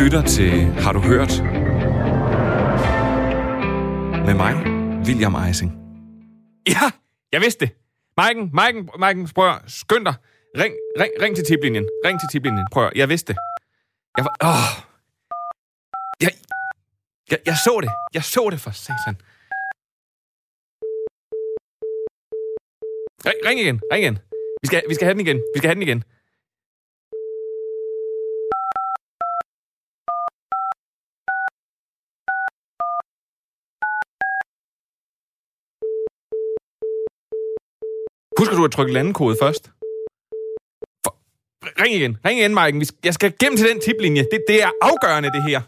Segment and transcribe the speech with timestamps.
[0.00, 0.50] lytter til
[0.84, 1.32] Har du hørt?
[4.26, 4.52] Med mig,
[5.06, 5.70] William Eising.
[6.68, 6.86] Ja,
[7.32, 7.70] jeg vidste det.
[8.16, 10.14] Maiken, Maiken, Maiken, prøv at, skynd dig.
[10.60, 11.86] Ring, ring, ring til tiplinjen.
[12.06, 12.66] Ring til tiplinjen.
[12.72, 13.38] Prøv at, jeg vidste det.
[14.16, 14.70] Jeg var, åh.
[16.24, 16.32] Jeg,
[17.30, 17.90] jeg, jeg så det.
[18.14, 19.16] Jeg så det for satan.
[23.28, 24.18] Ring, ring igen, ring igen.
[24.62, 25.36] Vi skal, vi skal have den igen.
[25.54, 26.04] Vi skal have den igen.
[38.40, 39.64] Husker du at trykke landekode først?
[41.04, 41.12] For...
[41.82, 42.12] Ring igen.
[42.24, 42.82] Ring igen, Maiken.
[43.04, 44.22] Jeg skal gennem til den tiplinje.
[44.32, 45.60] Det, det er afgørende, det her.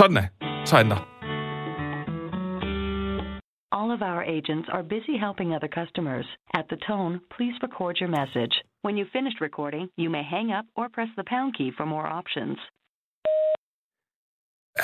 [0.00, 0.26] Sådan er.
[0.64, 1.02] Så er den der.
[3.78, 6.26] All of our agents are busy helping other customers.
[6.54, 8.67] At the tone, please record your message.
[8.82, 12.06] When you've finished recording, you may hang up or press the pound key for more
[12.06, 12.58] options.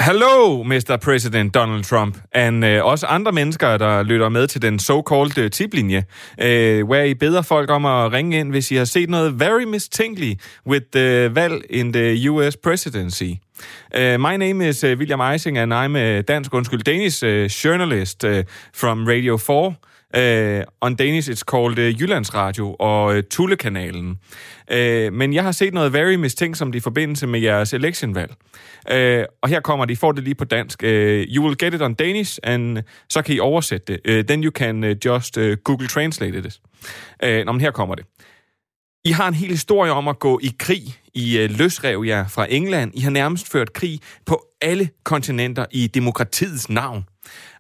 [0.00, 0.96] Hello, Mr.
[0.96, 5.98] President Donald Trump, and uh, også andre mennesker, der lytter med til den so-called tiplinje,
[5.98, 9.62] uh, where I beder folk om at ringe ind, hvis I har set noget very
[9.62, 13.32] mistænkeligt with the valg in the US presidency.
[13.98, 17.30] Uh, my name is uh, William Eising, and I'm a dansk, undskyld, Danish uh,
[17.64, 18.42] journalist uh,
[18.74, 19.74] from Radio 4.
[20.16, 24.18] Uh, on Danish, it's called øh, uh, Jyllands Radio og uh, Tullekanalen.
[24.72, 28.34] Uh, men jeg har set noget very mistænksomt i forbindelse med jeres electionvalg.
[28.92, 30.82] Uh, og her kommer de, får det lige på dansk.
[30.82, 34.18] Uh, you will get it on Danish, and så kan I oversætte det.
[34.18, 36.60] Uh, then you can uh, just uh, Google Translate it.
[37.24, 38.04] Uh, nå, men her kommer det.
[39.06, 40.82] I har en hel historie om at gå i krig.
[41.14, 42.92] I øh, løsrev jer fra England.
[42.94, 47.04] I har nærmest ført krig på alle kontinenter i demokratiets navn.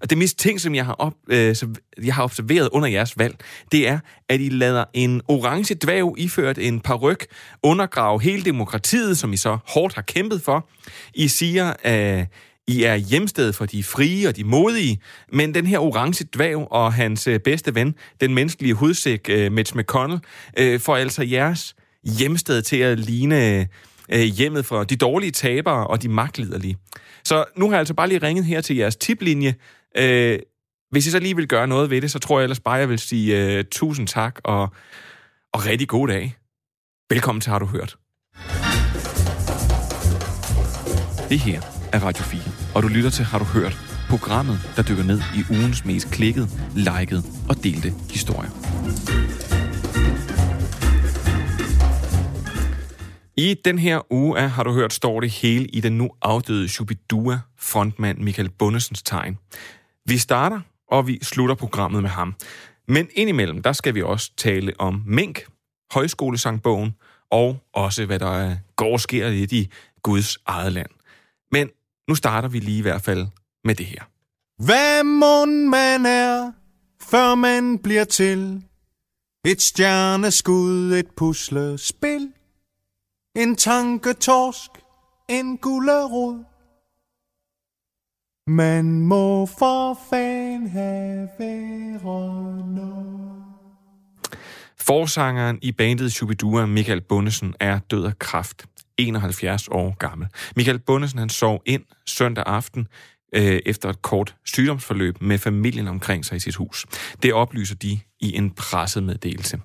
[0.02, 1.74] Og det mest ting, som jeg har, op, øh, som
[2.04, 3.36] jeg har observeret under jeres valg,
[3.72, 3.98] det er,
[4.28, 7.26] at I lader en orange dværg iført en paryk
[7.62, 10.68] undergrave hele demokratiet, som I så hårdt har kæmpet for.
[11.14, 12.26] I siger, at
[12.66, 15.00] I er hjemsted for de frie og de modige,
[15.32, 19.76] men den her orange dværg og hans øh, bedste ven, den menneskelige hudsæk, øh, Mitch
[19.76, 20.20] McConnell,
[20.58, 21.74] øh, får altså jeres
[22.18, 23.68] hjemsted til at ligne
[24.12, 26.76] øh, hjemmet for de dårlige tabere og de magtliderlige.
[27.24, 29.54] Så nu har jeg altså bare lige ringet her til jeres tiplinje.
[29.96, 30.38] Øh,
[30.90, 32.88] hvis I så lige vil gøre noget ved det, så tror jeg ellers bare, jeg
[32.88, 34.62] vil sige øh, tusind tak og,
[35.52, 36.36] og rigtig god dag.
[37.10, 37.96] Velkommen til Har du hørt.
[41.28, 41.60] Det her
[41.92, 42.40] er Radio 4,
[42.74, 43.78] og du lytter til Har du hørt?
[44.08, 48.50] Programmet, der dykker ned i ugens mest klikkede, likede og delte historier.
[53.36, 56.68] I den her uge af Har du hørt, står det hele i den nu afdøde
[56.68, 59.38] Shubidua frontmand Michael Bundesens tegn.
[60.06, 62.34] Vi starter, og vi slutter programmet med ham.
[62.88, 65.46] Men indimellem, der skal vi også tale om mink,
[65.92, 66.94] højskolesangbogen,
[67.30, 69.70] og også hvad der øh, går og sker lidt i
[70.02, 70.90] Guds eget land.
[71.52, 71.68] Men
[72.08, 73.26] nu starter vi lige i hvert fald
[73.64, 74.02] med det her.
[74.64, 76.52] Hvad mund man er,
[77.02, 78.62] før man bliver til
[79.46, 82.32] et stjerneskud, et puslespil,
[83.36, 84.70] en tanketorsk,
[85.28, 86.44] en gullerod.
[88.46, 91.28] Man må for fan have
[92.66, 93.42] noget.
[94.78, 98.66] Forsangeren i bandet Shubidua, Michael Bundesen, er død af kraft.
[98.98, 100.28] 71 år gammel.
[100.56, 102.88] Michael Bundesen han sov ind søndag aften
[103.34, 106.86] øh, efter et kort sygdomsforløb med familien omkring sig i sit hus.
[107.22, 109.60] Det oplyser de i en pressemeddelelse.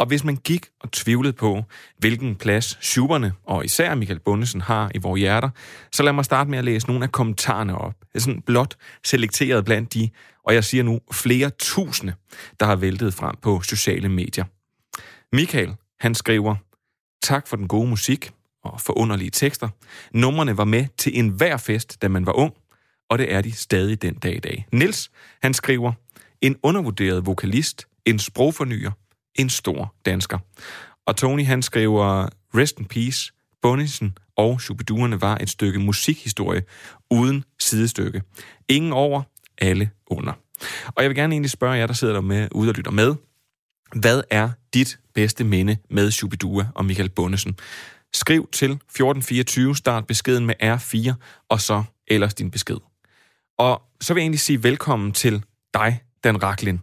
[0.00, 1.62] Og hvis man gik og tvivlede på,
[1.98, 5.50] hvilken plads Schuberne og især Michael Bundesen har i vores hjerter,
[5.92, 7.94] så lad mig starte med at læse nogle af kommentarerne op.
[8.00, 10.10] Det er sådan blot selekteret blandt de,
[10.44, 12.14] og jeg siger nu, flere tusinde,
[12.60, 14.44] der har væltet frem på sociale medier.
[15.32, 16.56] Michael, han skriver,
[17.22, 18.30] tak for den gode musik
[18.64, 19.68] og forunderlige tekster.
[20.12, 22.52] Numrene var med til enhver fest, da man var ung,
[23.10, 24.66] og det er de stadig den dag i dag.
[24.72, 25.10] Nils,
[25.42, 25.92] han skriver,
[26.40, 28.90] en undervurderet vokalist, en sprogfornyer,
[29.34, 30.38] en stor dansker.
[31.06, 33.32] Og Tony, han skriver, rest in peace,
[33.62, 36.62] Bonnesen og Shubiduerne var et stykke musikhistorie
[37.10, 38.22] uden sidestykke.
[38.68, 39.22] Ingen over,
[39.58, 40.32] alle under.
[40.86, 43.14] Og jeg vil gerne egentlig spørge jer, der sidder der med, ude og lytter med,
[43.94, 47.56] hvad er dit bedste minde med Shubidua og Michael Bonnesen?
[48.12, 51.12] Skriv til 1424, start beskeden med R4,
[51.48, 52.76] og så ellers din besked.
[53.58, 55.44] Og så vil jeg egentlig sige velkommen til
[55.74, 56.80] dig, Dan Raklin.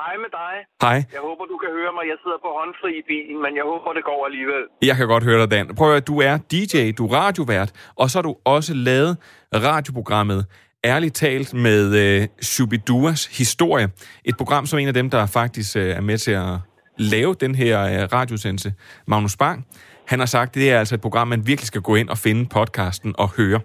[0.00, 0.54] Hej med dig.
[0.84, 0.98] Hej.
[1.16, 2.04] Jeg håber, du kan høre mig.
[2.12, 4.62] Jeg sidder på håndfri i bilen, men jeg håber, det går alligevel.
[4.88, 5.74] Jeg kan godt høre dig, Dan.
[5.78, 9.12] Prøv at høre, du er DJ, du er radiovært, og så har du også lavet
[9.54, 10.40] radioprogrammet
[10.84, 13.90] Ærligt talt med øh, Shubiduas historie.
[14.24, 16.58] Et program som en af dem, der faktisk øh, er med til at
[16.98, 18.74] lave den her øh, radiosendelse,
[19.06, 19.66] Magnus Bang.
[20.06, 22.18] Han har sagt, at det er altså et program, man virkelig skal gå ind og
[22.18, 23.60] finde podcasten og høre.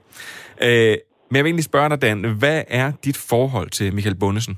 [0.61, 0.97] Øh,
[1.29, 4.57] men jeg vil egentlig spørge dig, Dan, hvad er dit forhold til Michael Bundesen?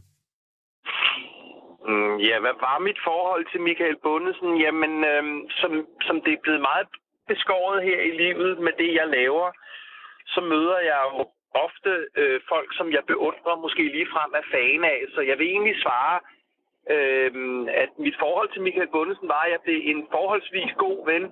[2.28, 4.58] Ja, hvad var mit forhold til Michael Bundesen?
[4.58, 6.88] Jamen, øhm, som, som det er blevet meget
[7.28, 9.52] beskåret her i livet med det, jeg laver,
[10.26, 11.30] så møder jeg jo
[11.66, 15.00] ofte øh, folk, som jeg beundrer, måske lige frem af fan af.
[15.14, 16.20] Så jeg vil egentlig svare,
[16.90, 17.32] øh,
[17.84, 21.24] at mit forhold til Michael Bundesen var, at jeg blev en forholdsvis god ven.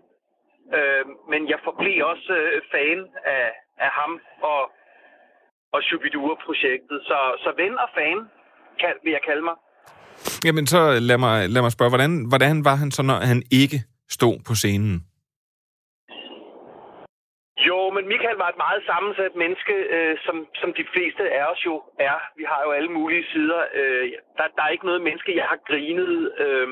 [0.78, 4.72] Øh, men jeg forblev også øh, fan af, af ham og,
[5.74, 7.02] og Shubidua-projektet.
[7.04, 8.30] Så, så ven og fan
[8.80, 9.56] kan, vil jeg kalde mig.
[10.46, 10.80] Jamen, så
[11.10, 13.78] lad mig, lad mig spørge, hvordan, hvordan var han så, når han ikke
[14.10, 14.96] stod på scenen?
[17.68, 21.62] Jo, men Michael var et meget sammensat menneske, øh, som, som de fleste af os
[21.66, 22.18] jo er.
[22.40, 23.62] Vi har jo alle mulige sider.
[23.80, 26.70] Øh, der, der er ikke noget menneske, jeg har grinet øh,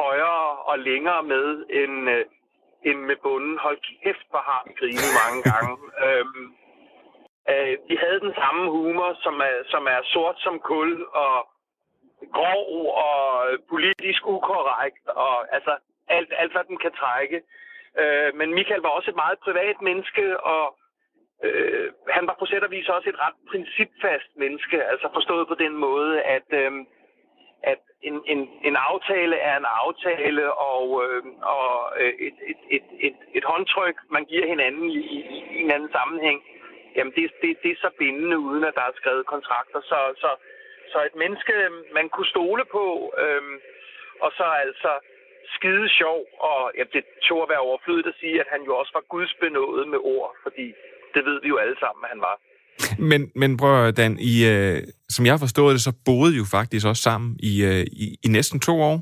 [0.00, 1.46] højere og længere med
[1.80, 2.24] end, øh,
[2.88, 3.58] end med bunden.
[3.64, 5.74] Hold kæft, hvor har vi grinet mange gange.
[6.06, 6.24] øh,
[7.52, 10.90] øh, vi havde den samme humor, som er, som er sort som kul
[11.24, 11.34] og
[12.32, 12.66] grov
[13.06, 13.18] og
[13.68, 15.76] politisk ukorrekt og altså
[16.08, 17.42] alt, alt hvad den kan trække.
[18.00, 20.78] Øh, men Michael var også et meget privat menneske, og
[21.44, 25.54] øh, han var på sæt og vis også et ret principfast menneske, altså forstået på
[25.54, 26.72] den måde, at, øh,
[27.62, 33.16] at en, en, en aftale er en aftale, og, øh, og et, et, et, et,
[33.34, 36.42] et håndtryk, man giver hinanden i, i, i en anden sammenhæng,
[36.96, 39.80] jamen det, det, det er så bindende, uden at der er skrevet kontrakter.
[39.80, 40.30] Så, så,
[40.92, 41.54] så et menneske,
[41.98, 42.84] man kunne stole på,
[43.22, 43.42] øh,
[44.24, 44.92] og så altså
[45.56, 48.92] skide sjov, og ja, det tog at være overflødigt at sige, at han jo også
[48.98, 50.66] var gudsbenået med ord, fordi
[51.14, 52.36] det ved vi jo alle sammen, at han var.
[53.10, 54.78] Men, men prøv Dan, I, øh,
[55.14, 58.28] som jeg forstået det, så boede I jo faktisk også sammen i, øh, i, i
[58.36, 58.96] næsten to år.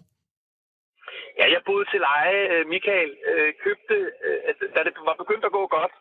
[1.38, 2.41] Ja, jeg boede til leje.
[2.53, 3.97] Øh, Michael øh, købte,
[4.27, 4.41] øh,
[4.75, 5.94] da det var begyndt at gå godt,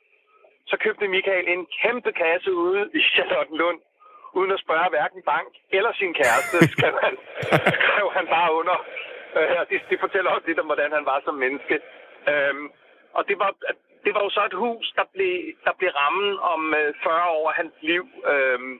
[0.70, 3.80] så købte Michael en kæmpe kasse ude i Charlottenlund,
[4.38, 7.14] uden at spørge hverken bank eller sin kæreste, skrev han,
[7.86, 8.78] skrev han bare under.
[9.38, 11.80] Øh, det, det fortæller også lidt om, hvordan han var som menneske.
[12.32, 12.68] Øhm,
[13.18, 13.52] og det var,
[14.06, 15.36] det var jo så et hus, der blev,
[15.66, 18.06] der blev rammen om øh, 40 år af hans liv.
[18.34, 18.80] Øhm,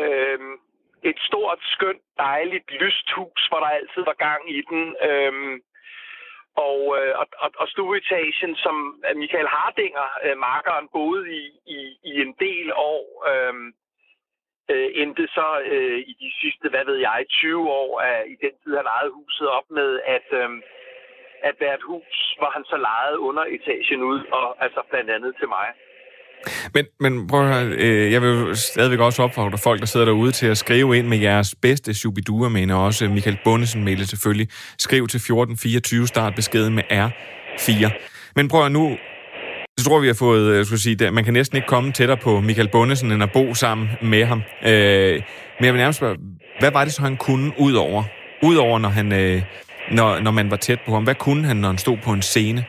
[0.00, 0.54] øhm,
[1.02, 4.96] et stort, skønt, dejligt, lyst hus, hvor der altid var gang i den.
[5.08, 5.62] Øhm,
[6.66, 8.76] og, øh, og, og, og stueetagen, som
[9.16, 13.04] Michael Hardinger, øh, markeren, boede i, i, i en del år.
[13.30, 13.72] Øhm,
[14.72, 18.54] øh, endte så øh, i de sidste, hvad ved jeg, 20 år af, i den
[18.62, 20.50] tid, han ejede huset op med, at, øh,
[21.48, 25.32] at være et hus, hvor han så lejede under etagen ud, og altså blandt andet
[25.40, 25.68] til mig.
[26.74, 30.32] Men, men prøv at høre, øh, jeg vil stadigvæk også opfordre folk, der sidder derude,
[30.32, 34.48] til at skrive ind med jeres bedste subidua, men også Michael Bundesen mail selvfølgelig.
[34.78, 37.90] Skriv til 1424, start beskeden med R4.
[38.36, 38.98] Men prøv at nu,
[39.78, 42.20] jeg tror, vi har fået, øh, jeg skulle sige, man kan næsten ikke komme tættere
[42.26, 44.40] på Michael Bundesen, end at bo sammen med ham.
[44.70, 45.14] Øh,
[45.56, 46.16] men jeg vil nærmest spørge,
[46.60, 48.02] hvad var det så, han kunne udover?
[48.48, 49.38] Udover, når, han, øh,
[49.98, 51.04] når, når man var tæt på ham.
[51.08, 52.60] Hvad kunne han, når han stod på en scene?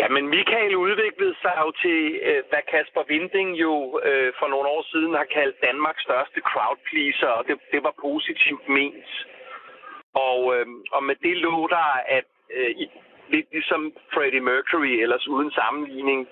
[0.00, 3.74] Ja, men Michael udviklede sig jo til, øh, hvad Kasper Winding jo
[4.08, 7.94] øh, for nogle år siden har kaldt Danmarks største crowd pleaser, og det, det var
[8.08, 9.10] positivt ment.
[10.28, 12.86] Og, øh, og med det lå der, at øh, i
[13.28, 16.28] lidt ligesom Freddie Mercury, ellers uden sammenligning,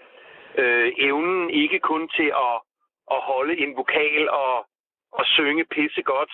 [0.58, 2.56] øh, evnen ikke kun til at,
[3.10, 4.66] at holde en vokal og,
[5.12, 6.32] og synge pisse godt,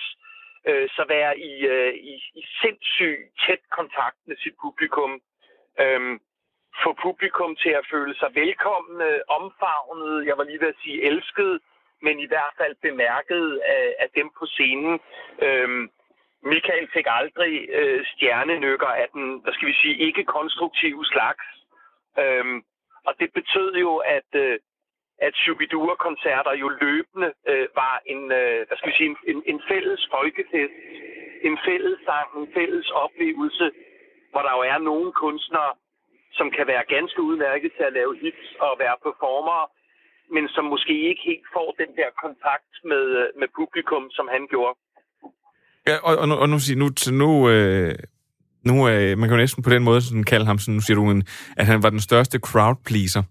[0.67, 5.21] øh, så være i, øh, i, i sindssyg tæt kontakt med sit publikum.
[5.79, 6.19] Øh,
[6.83, 11.59] få publikum til at føle sig velkomne, omfavnet, jeg var lige ved at sige elsket,
[12.01, 14.99] men i hvert fald bemærket af, af dem på scenen.
[15.41, 15.89] Øh,
[16.43, 21.45] Michael fik aldrig øh, stjernenykker af den, hvad skal vi sige, ikke konstruktive slags.
[22.19, 22.63] Øhm,
[23.07, 24.59] og det betød jo, at, øh,
[25.19, 30.07] at Shubidua-koncerter jo løbende øh, var en, øh, hvad skal vi sige, en, en fælles
[30.11, 30.73] folkefest,
[31.41, 33.71] en fælles sang, en fælles oplevelse,
[34.31, 35.73] hvor der jo er nogle kunstnere,
[36.31, 39.67] som kan være ganske udmærket til at lave hits og være performere,
[40.29, 44.47] men som måske ikke helt får den der kontakt med, øh, med publikum, som han
[44.47, 44.75] gjorde.
[45.87, 47.95] Ja, og, og, nu, og nu, nu, nu, øh,
[48.65, 50.95] nu øh, man kan jo næsten på den måde sådan kalde ham, sådan, nu siger
[50.95, 51.23] du, en,
[51.57, 53.23] at han var den største crowd pleaser.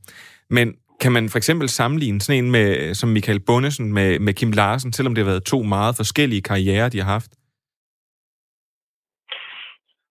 [0.51, 0.67] Men
[1.01, 4.93] kan man for eksempel sammenligne sådan en med, som Michael Bundesen med, med Kim Larsen,
[4.93, 7.33] selvom det har været to meget forskellige karrierer, de har haft?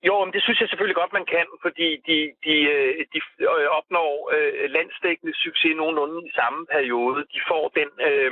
[0.08, 3.20] Jo, men det synes jeg selvfølgelig godt, man kan, fordi de, de, øh, de
[3.60, 7.20] øh, opnår øh, landsdækkende succes nogenlunde i samme periode.
[7.34, 8.32] De får den, øh,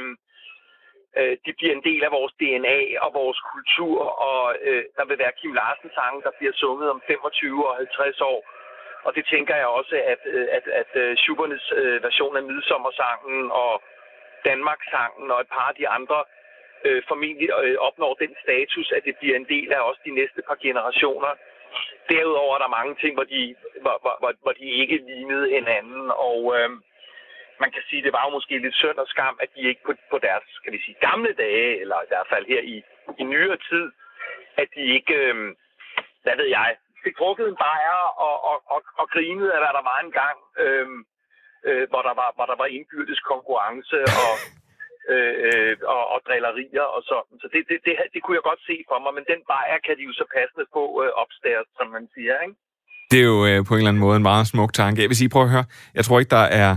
[1.20, 5.20] Øh, de bliver en del af vores DNA og vores kultur, og øh, der vil
[5.20, 8.40] være Kim Larsen sange, der bliver sunget om 25 og 50 år.
[9.06, 12.44] Og det tænker jeg også, at, øh, at, at, øh, at Schubernes øh, version af
[12.44, 13.74] Midsommersangen og
[14.46, 16.20] Danmarkssangen og et par af de andre
[16.86, 20.42] øh, formentlig øh, opnår den status, at det bliver en del af også de næste
[20.48, 21.32] par generationer.
[22.10, 26.40] Derudover er der mange ting, hvor de, hvor, hvor, hvor de ikke lignede hinanden, og
[26.58, 26.70] øh,
[27.64, 29.94] man kan sige, det var jo måske lidt synd og skam, at de ikke på,
[30.12, 32.76] på deres, kan vi sige, gamle dage, eller i hvert fald her i,
[33.22, 33.86] i nyere tid,
[34.62, 35.36] at de ikke, øh,
[36.24, 36.70] hvad ved jeg,
[37.04, 40.88] fik drukket en bajer og, og, og, og grinede af, hvad der var engang, øh,
[41.68, 44.34] øh, hvor, der var, hvor der var indbyrdes konkurrence og
[45.14, 47.36] øh, øh, og, og drillerier og sådan.
[47.42, 49.96] Så det, det, det, det kunne jeg godt se for mig, men den bajer kan
[49.98, 52.58] de jo så passende på øh, opstairs, som man siger, ikke?
[53.12, 55.02] Det er jo øh, på en eller anden måde en meget smuk tanke.
[55.02, 56.72] Jeg vil sige, prøv at høre, jeg tror ikke, der er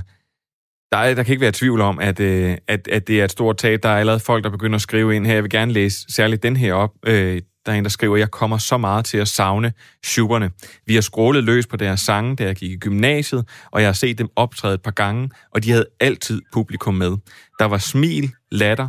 [0.92, 3.32] der, er, der kan ikke være tvivl om, at, øh, at, at det er et
[3.32, 3.82] stort tab.
[3.82, 5.35] Der er allerede folk, der begynder at skrive ind her.
[5.35, 6.90] Jeg vil gerne læse særligt den her op.
[7.06, 9.73] Øh, der er en, der skriver, jeg kommer så meget til at savne
[10.04, 10.50] Schuberne.
[10.87, 13.92] Vi har skrålet løs på deres sange, da jeg gik i gymnasiet, og jeg har
[13.92, 17.16] set dem optræde et par gange, og de havde altid publikum med.
[17.59, 18.88] Der var smil, latter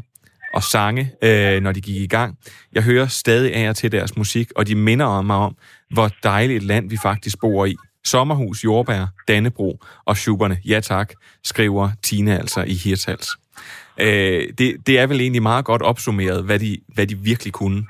[0.54, 2.38] og sange, øh, når de gik i gang.
[2.74, 5.56] Jeg hører stadig af og til deres musik, og de minder mig om,
[5.94, 7.76] hvor dejligt et land vi faktisk bor i.
[8.04, 9.70] Sommerhus, jordbær, Dannebro
[10.06, 10.58] og Schuberne.
[10.66, 11.10] Ja tak,
[11.44, 13.30] skriver Tina altså i Hirtals.
[14.06, 17.82] Øh, det, det er vel egentlig meget godt opsummeret, hvad de, hvad de virkelig kunne.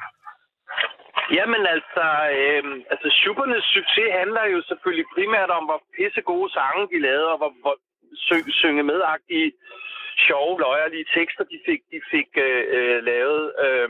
[1.37, 2.05] Jamen altså,
[2.39, 2.63] øh,
[2.93, 7.37] altså Schubernes succes handler jo selvfølgelig primært om, hvor pisse gode sange de lavede, og
[7.41, 7.75] hvor, hvor
[8.27, 9.51] sy- synge medagtige,
[10.25, 13.43] sjove, løjerlige tekster, de fik, de fik øh, øh, lavet.
[13.65, 13.89] Øh,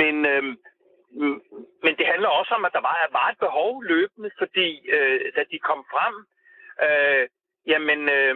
[0.00, 0.42] men, øh,
[1.84, 5.42] men det handler også om, at der var, var et behov løbende, fordi øh, da
[5.50, 6.14] de kom frem,
[6.86, 7.28] øh,
[7.66, 8.34] Jamen, øh,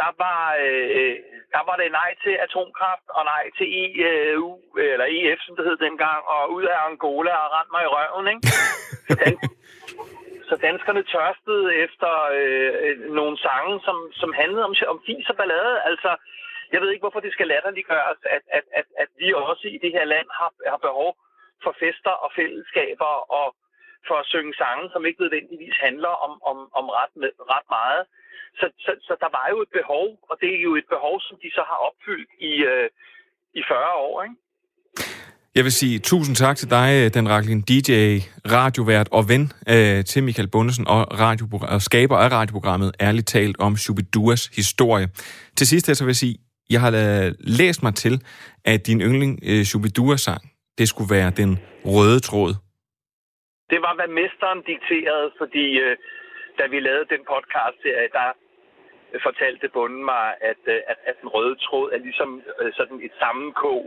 [0.00, 1.16] der, var, øh,
[1.54, 5.76] der var det nej til atomkraft og nej til EU, eller EF, som det hed
[5.76, 8.42] dengang, og ud af Angola og rent mig i røven, ikke?
[9.20, 9.36] Dan
[10.48, 15.82] så danskerne tørstede efter øh, nogle sange, som, som handlede om, om fis og ballade.
[15.90, 16.10] Altså,
[16.72, 19.92] jeg ved ikke, hvorfor det skal latterliggøres, at, at, at, at vi også i det
[19.92, 21.10] her land har, har behov
[21.64, 23.46] for fester og fællesskaber og
[24.08, 27.12] for at synge sange, som ikke nødvendigvis handler om, om, om ret,
[27.54, 28.02] ret meget.
[28.58, 31.36] Så, så, så der var jo et behov, og det er jo et behov, som
[31.42, 32.88] de så har opfyldt i, øh,
[33.58, 34.36] i 40 år, ikke?
[35.56, 37.90] Jeg vil sige tusind tak til dig, øh, den Raklin DJ,
[38.52, 41.06] radiovært og ven øh, til Michael Bundesen og,
[41.62, 45.08] og skaber af radioprogrammet Ærligt talt om Shubiduas historie.
[45.56, 46.36] Til sidst så vil jeg sige,
[46.70, 46.90] jeg har
[47.40, 48.22] læst mig til,
[48.64, 50.42] at din yndling øh, Shubidua-sang,
[50.78, 51.52] det skulle være den
[51.94, 52.52] røde tråd.
[53.72, 55.96] Det var, hvad mesteren dikterede, fordi øh,
[56.58, 58.28] da vi lavede den podcast-serie, der
[59.26, 62.30] fortalte bunden mig, at, øh, at, at den røde tråd er ligesom
[62.60, 63.80] øh, sådan et sammenkog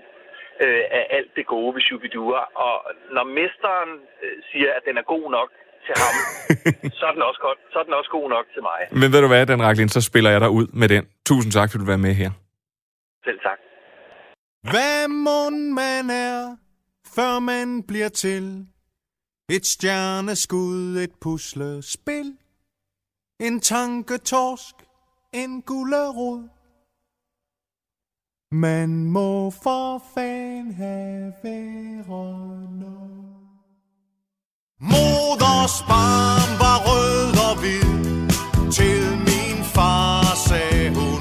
[0.63, 2.41] øh, af alt det gode ved Shubidua.
[2.65, 2.75] Og
[3.15, 3.91] når mesteren
[4.23, 5.49] øh, siger, at den er god nok
[5.85, 6.15] til ham,
[6.99, 8.79] så, er den også godt, så er den også god nok til mig.
[9.01, 11.03] Men ved du hvad, Dan Raklin, så spiller jeg dig ud med den.
[11.29, 12.31] Tusind tak, fordi du var med her.
[13.25, 13.59] Selv tak.
[14.71, 15.41] Hvad må
[15.79, 16.39] man er,
[17.15, 18.67] før man bliver til?
[19.49, 22.37] Et stjerneskud, et puslespil.
[23.39, 24.75] En tanketorsk,
[25.33, 26.47] en gullerod.
[28.51, 31.33] Man må for fan have
[32.09, 33.39] rønner.
[34.81, 37.91] Moders barn var rød og hvid
[38.71, 41.18] Til min far sagde hun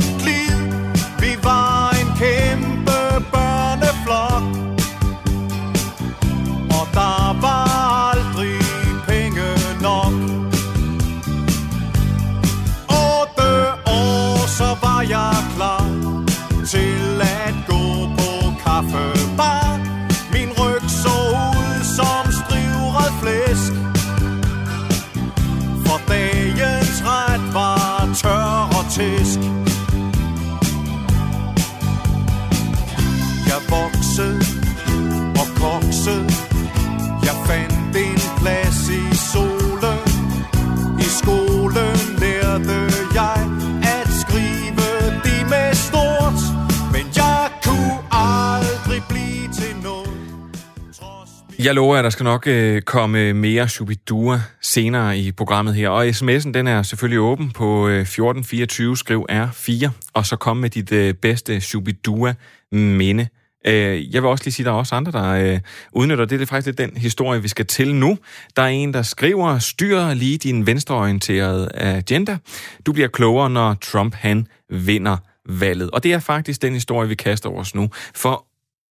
[51.58, 55.88] Jeg lover, at der skal nok øh, komme mere Shubidua senere i programmet her.
[55.88, 60.70] Og sms'en, den er selvfølgelig åben på øh, 1424, skriv R4, og så kom med
[60.70, 63.28] dit øh, bedste Shubidua-minde.
[63.66, 65.60] Øh, jeg vil også lige sige, at der er også andre, der øh,
[65.92, 66.40] udnytter det.
[66.40, 68.18] Det er faktisk lidt den historie, vi skal til nu.
[68.56, 72.38] Der er en, der skriver, styr lige din venstreorienterede agenda.
[72.86, 75.16] Du bliver klogere, når Trump han vinder
[75.48, 75.90] valget.
[75.90, 77.90] Og det er faktisk den historie, vi kaster over os nu.
[78.14, 78.47] For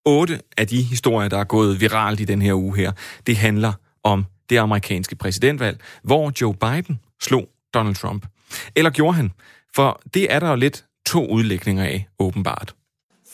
[0.08, 2.92] otte af de historier, der er gået viralt i den her uge her,
[3.28, 3.74] det handler
[4.04, 8.26] om det amerikanske præsidentvalg, hvor Joe Biden slog Donald Trump.
[8.76, 9.32] Eller gjorde han?
[9.76, 12.76] For det er der jo lidt to udlægninger af, åbenbart.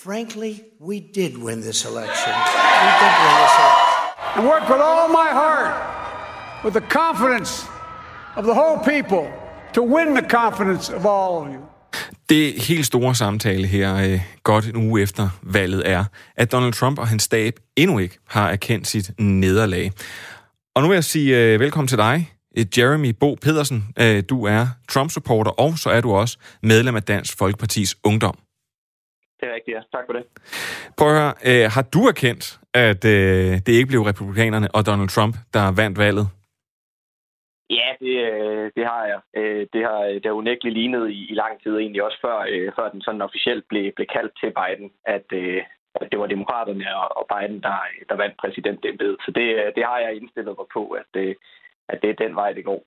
[0.03, 2.33] Frankly, we did win this election.
[2.85, 3.93] We did win this election.
[4.35, 5.73] And work with all my heart,
[6.65, 7.51] with the confidence
[8.35, 9.23] of the whole people,
[9.73, 11.72] to win the confidence of all of you.
[12.29, 16.03] Det helt store samtale her, øh, godt en uge efter valget, er,
[16.35, 19.91] at Donald Trump og hans stab endnu ikke har erkendt sit nederlag.
[20.75, 23.85] Og nu vil jeg sige øh, velkommen til dig, øh, Jeremy Bo Pedersen.
[23.99, 28.37] Øh, du er Trump-supporter, og så er du også medlem af Dansk Folkepartis Ungdom.
[29.39, 29.97] Det er rigtigt, ja.
[29.97, 30.23] Tak for det.
[30.97, 31.33] Prøv at høre,
[31.65, 35.97] øh, har du erkendt, at øh, det ikke blev republikanerne og Donald Trump, der vandt
[35.97, 36.27] valget?
[37.77, 39.19] Ja, det, øh, det har jeg.
[39.39, 42.37] Øh, det har, øh, det har unægteligt lignet i, i lang tid, egentlig også før,
[42.77, 45.27] før den sådan officielt blev, blev kaldt til Biden, at,
[45.99, 46.85] at det var demokraterne
[47.19, 47.77] og Biden, der,
[48.09, 49.17] der vandt præsidentembedet.
[49.25, 51.11] Så det, det har jeg indstillet mig på, at,
[51.91, 52.81] at det er den vej, det går.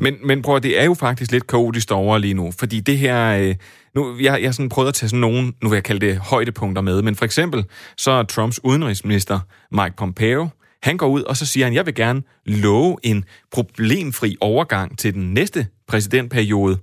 [0.00, 3.18] Men, men prøv det er jo faktisk lidt kaotisk over lige nu, fordi det her...
[3.40, 3.54] Øh,
[3.94, 6.82] nu, jeg, jeg sådan prøvet at tage sådan nogle, nu vil jeg kalde det højdepunkter
[6.82, 7.64] med, men for eksempel,
[7.96, 9.38] så er Trumps udenrigsminister
[9.70, 10.48] Mike Pompeo,
[10.82, 15.14] han går ud, og så siger han, jeg vil gerne love en problemfri overgang til
[15.14, 16.78] den næste præsidentperiode.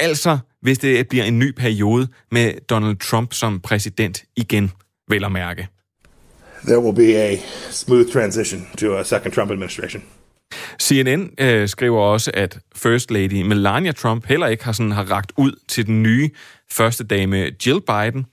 [0.00, 4.70] Altså, hvis det bliver en ny periode med Donald Trump som præsident igen,
[5.08, 5.68] vel at mærke.
[6.66, 7.36] There will be a
[7.70, 10.02] smooth transition to a second Trump administration.
[10.82, 15.32] CNN øh, skriver også, at First Lady Melania Trump heller ikke har, sådan, har ragt
[15.36, 16.30] ud til den nye
[16.70, 18.26] første dame Jill Biden.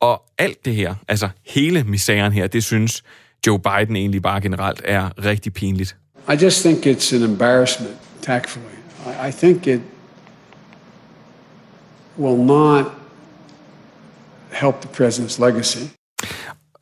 [0.00, 3.02] Og alt det her, altså hele misæren her, det synes
[3.46, 5.96] Joe Biden egentlig bare generelt er rigtig pinligt.
[6.28, 8.66] I just think it's an embarrassment, tactfully.
[9.28, 9.80] I, think it
[12.18, 12.84] will not
[14.52, 15.78] help the president's legacy.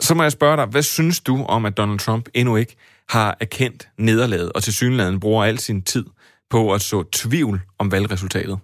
[0.01, 2.77] Så må jeg spørge dig, hvad synes du om, at Donald Trump endnu ikke
[3.09, 6.05] har erkendt nederlaget, og til synligheden bruger al sin tid
[6.51, 8.59] på at så tvivl om valgresultatet?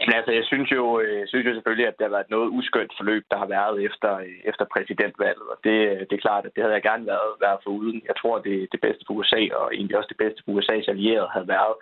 [0.00, 2.48] Jamen altså, jeg synes jo, øh, jeg synes jo selvfølgelig, at det har været noget
[2.58, 5.46] uskyndt forløb, der har været efter, øh, efter præsidentvalget.
[5.52, 8.02] Og det, øh, det er klart, at det havde jeg gerne været, været for uden.
[8.08, 11.34] Jeg tror, det, det bedste for USA, og egentlig også det bedste for USA's allierede,
[11.34, 11.74] havde været,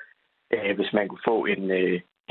[0.54, 1.62] øh, hvis man kunne få en,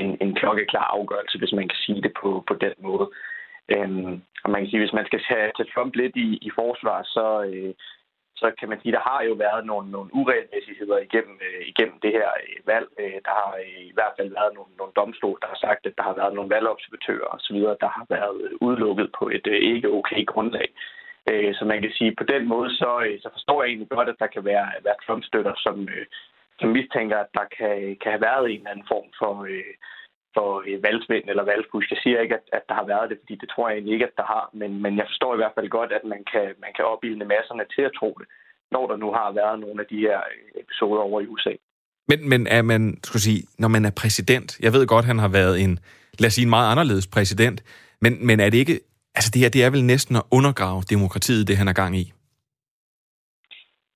[0.02, 3.06] en, en klokkeklar afgørelse, hvis man kan sige det på, på den måde.
[3.74, 7.02] Øhm, og man kan sige, hvis man skal tage, tage Trump lidt i, i forsvar,
[7.02, 7.74] så, øh,
[8.40, 12.12] så kan man sige, der har jo været nogle, nogle uregelmæssigheder igennem, øh, igennem det
[12.18, 12.88] her øh, valg.
[13.02, 15.96] Øh, der har øh, i hvert fald været nogle, nogle domstol, der har sagt, at
[15.98, 19.88] der har været nogle valgobservatører osv., der har været øh, udelukket på et øh, ikke
[19.98, 20.68] okay grundlag.
[21.30, 24.08] Øh, så man kan sige, på den måde, så, øh, så forstår jeg egentlig godt,
[24.08, 26.06] at der kan være, være Trump-støtter, som, øh,
[26.60, 29.32] som mistænker, at der kan, kan have været en eller anden form for...
[29.54, 29.74] Øh,
[30.36, 31.88] for øh, valgsvind eller valgfusk.
[31.90, 34.08] Jeg siger ikke, at, at der har været det, fordi det tror jeg egentlig ikke,
[34.10, 34.44] at der har.
[34.60, 37.64] Men, men jeg forstår i hvert fald godt, at man kan, man kan opbilde masserne
[37.74, 38.26] til at tro det,
[38.74, 41.54] når der nu har været nogle af de her øh, episoder over i USA.
[42.10, 45.28] Men, men er man, skulle sige, når man er præsident, jeg ved godt, han har
[45.28, 45.78] været en,
[46.18, 47.58] lad os sige, en meget anderledes præsident,
[48.00, 48.80] men, men er det ikke,
[49.14, 52.12] altså det her, det er vel næsten at undergrave demokratiet, det han er gang i?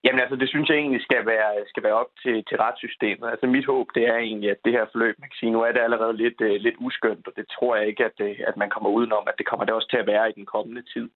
[0.04, 3.30] Jamen altså, det synes jeg egentlig skal være, skal være op til, til retssystemet.
[3.30, 5.72] Altså mit håb, det er egentlig, at det her forløb, man kan sige, nu er
[5.72, 8.70] det allerede lidt, uh, lidt uskyndt, og det tror jeg ikke, at, uh, at man
[8.70, 11.08] kommer udenom, at det kommer det også til at være i den kommende tid.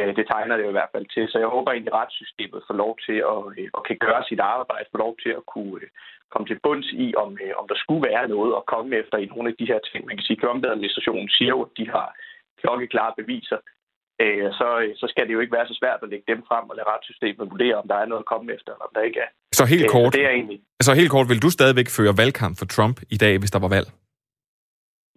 [0.00, 1.28] Uh, det tegner det jo i hvert fald til.
[1.28, 4.40] Så jeg håber egentlig, at retssystemet får lov til at, uh, at kan gøre sit
[4.40, 5.88] arbejde, får lov til at kunne uh,
[6.32, 9.30] komme til bunds i, om, uh, om der skulle være noget at komme efter i
[9.32, 10.00] nogle af de her ting.
[10.06, 12.08] Man kan sige, at Trump-administrationen siger jo, at de har
[12.60, 13.58] klokkeklare beviser
[14.24, 14.68] øh, så,
[15.00, 17.50] så skal det jo ikke være så svært at lægge dem frem og lade retssystemet
[17.52, 19.30] vurdere, om der er noget at komme efter, eller om der ikke er.
[19.60, 20.60] Så helt kort, øh, det er egentlig...
[20.88, 23.68] så helt kort, vil du stadigvæk føre valgkamp for Trump i dag, hvis der var
[23.76, 23.88] valg?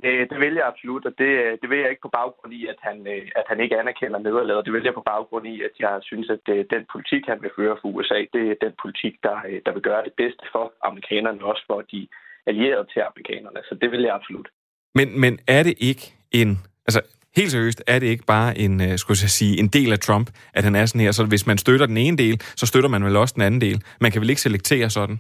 [0.04, 2.80] Det, det vil jeg absolut, og det, det vil jeg ikke på baggrund i, at
[2.88, 4.66] han, øh, at han ikke anerkender nederlaget.
[4.66, 7.52] Det vil jeg på baggrund i, at jeg synes, at øh, den politik, han vil
[7.60, 10.74] føre for USA, det er den politik, der, øh, der vil gøre det bedste for
[10.90, 12.08] amerikanerne, også for de
[12.50, 13.60] allierede til amerikanerne.
[13.70, 14.48] Så det vil jeg absolut.
[14.96, 16.50] Men, men er det ikke en...
[16.88, 17.02] Altså,
[17.40, 20.28] helt seriøst, er det ikke bare en, øh, skulle jeg sige, en del af Trump,
[20.58, 21.12] at han er sådan her?
[21.12, 23.78] Så hvis man støtter den ene del, så støtter man vel også den anden del.
[24.04, 25.18] Man kan vel ikke selektere sådan?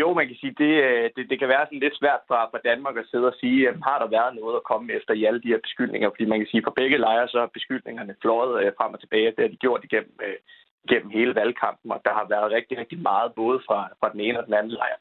[0.00, 2.64] Jo, man kan sige, det, øh, det, det kan være sådan lidt svært fra, fra
[2.70, 5.40] Danmark at sidde og sige, at har der været noget at komme efter i alle
[5.42, 6.08] de her beskyldninger?
[6.10, 9.00] Fordi man kan sige, at for begge lejre, så er beskyldningerne flået øh, frem og
[9.00, 9.34] tilbage.
[9.34, 10.16] Det har de gjort igennem,
[10.86, 14.38] igennem hele valgkampen, og der har været rigtig, rigtig meget, både fra, fra den ene
[14.40, 14.98] og den anden lejr,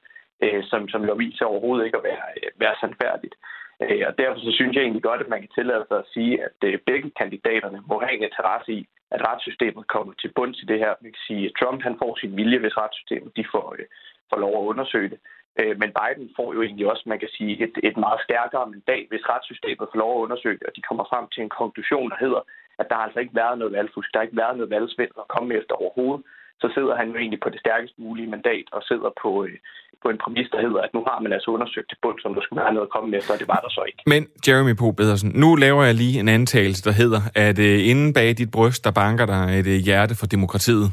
[0.69, 2.25] som, som jo viser overhovedet ikke at være,
[2.63, 3.35] være sandfærdigt.
[3.83, 6.43] Øh, og derfor så synes jeg egentlig godt, at man kan tillade sig at sige,
[6.47, 10.65] at øh, begge kandidaterne må have en interesse i, at retssystemet kommer til bunds i
[10.65, 10.93] det her.
[11.01, 13.85] Man kan sige, at Trump han får sin vilje, hvis retssystemet de får, øh,
[14.29, 15.19] får lov at undersøge det.
[15.59, 19.05] Øh, men Biden får jo egentlig også, man kan sige, et, et meget stærkere mandat,
[19.09, 22.19] hvis retssystemet får lov at undersøge det, og de kommer frem til en konklusion, der
[22.25, 22.41] hedder,
[22.79, 25.27] at der har altså ikke været noget valgfusk, der har ikke været noget valgsvind at
[25.27, 26.25] komme efter overhovedet,
[26.61, 29.55] så sidder han jo egentlig på det stærkest mulige mandat og sidder på, øh,
[30.03, 32.41] på en præmis, der hedder, at nu har man altså undersøgt til bund, som der
[32.43, 34.01] skulle være noget at komme efter, og det var der så ikke.
[34.13, 38.13] Men Jeremy Po Pedersen, nu laver jeg lige en antagelse, der hedder, at øh, inden
[38.13, 40.87] bag dit bryst, der banker der et øh, hjerte for demokratiet.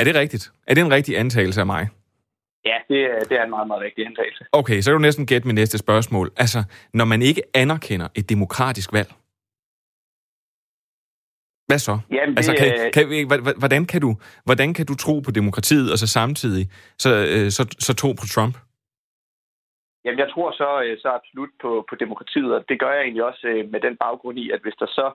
[0.00, 0.44] Er det rigtigt?
[0.68, 1.88] Er det en rigtig antagelse af mig?
[2.64, 4.44] Ja, det, er- det er en meget, meget rigtig antagelse.
[4.52, 6.30] Okay, så kan du næsten gætte mit næste spørgsmål.
[6.36, 6.62] Altså,
[6.94, 9.08] når man ikke anerkender et demokratisk valg,
[11.68, 11.94] hvad så?
[12.16, 13.04] Jamen, det, altså, kan, kan,
[13.62, 14.10] hvordan, kan du,
[14.48, 16.64] hvordan kan du tro på demokratiet, og så samtidig
[17.04, 18.54] så, øh, så, så tro på Trump?
[20.04, 23.24] Jamen, jeg tror så, øh, så absolut på, på demokratiet, og det gør jeg egentlig
[23.30, 25.06] også øh, med den baggrund i, at hvis der så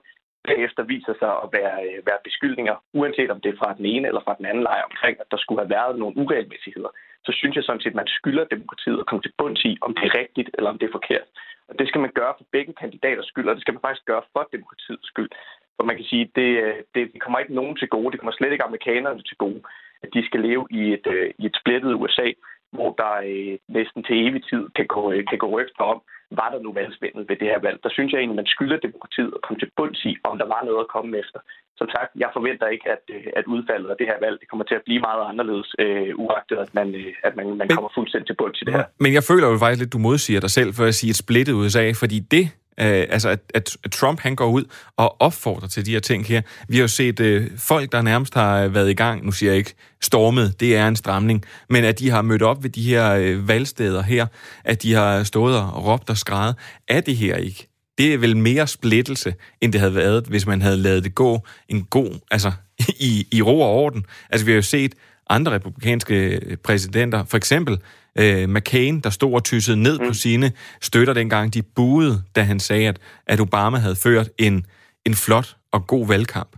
[0.48, 1.76] bagefter viser sig at være,
[2.08, 5.16] være beskyldninger, uanset om det er fra den ene eller fra den anden lejr omkring,
[5.20, 6.92] at der skulle have været nogle uregelmæssigheder,
[7.26, 9.90] så synes jeg sådan set, at man skylder demokratiet at komme til bunds i, om
[9.96, 11.28] det er rigtigt eller om det er forkert.
[11.68, 14.24] Og det skal man gøre for begge kandidaters skyld, og det skal man faktisk gøre
[14.32, 15.30] for demokratiets skyld.
[15.76, 18.32] For man kan sige, det, øh, det, det kommer ikke nogen til gode, det kommer
[18.36, 19.60] slet ikke amerikanerne til gode,
[20.02, 22.28] at de skal leve i et, øh, i et splittet USA,
[22.76, 25.98] hvor der øh, næsten til evig tid kan gå, øh, kan gå rygter om,
[26.40, 27.78] var der nu valgsvindel ved det her valg.
[27.84, 30.62] Der synes jeg egentlig, man skylder demokratiet at komme til bunds i, om der var
[30.68, 31.40] noget at komme efter.
[31.80, 33.04] Som sagt, jeg forventer ikke, at,
[33.38, 36.56] at udfaldet af det her valg det kommer til at blive meget anderledes, øh, uagtet
[36.64, 38.84] at man, øh, at man, man kommer fuldstændig til bunds i det her.
[39.04, 41.54] Men jeg føler jo faktisk lidt, du modsiger dig selv for at sige et splittet
[41.62, 42.44] USA, fordi det,
[42.80, 44.64] øh, altså at, at Trump han går ud
[44.96, 46.42] og opfordrer til de her ting her.
[46.68, 49.58] Vi har jo set øh, folk, der nærmest har været i gang, nu siger jeg
[49.58, 53.14] ikke stormet, det er en stramning, men at de har mødt op ved de her
[53.14, 54.26] øh, valgsteder her,
[54.64, 56.54] at de har stået og råbt og skrejet,
[56.88, 57.68] er det her ikke?
[57.98, 61.46] Det er vel mere splittelse, end det havde været, hvis man havde lavet det gå
[61.68, 62.52] en god, altså
[62.88, 64.04] i, i ro og orden.
[64.30, 64.94] Altså vi har jo set
[65.30, 67.78] andre republikanske præsidenter, for eksempel
[68.20, 70.06] øh, McCain, der stod og tyssede ned mm.
[70.06, 74.66] på sine støtter dengang, de buede, da han sagde, at, at Obama havde ført en,
[75.06, 76.56] en flot og god valgkamp.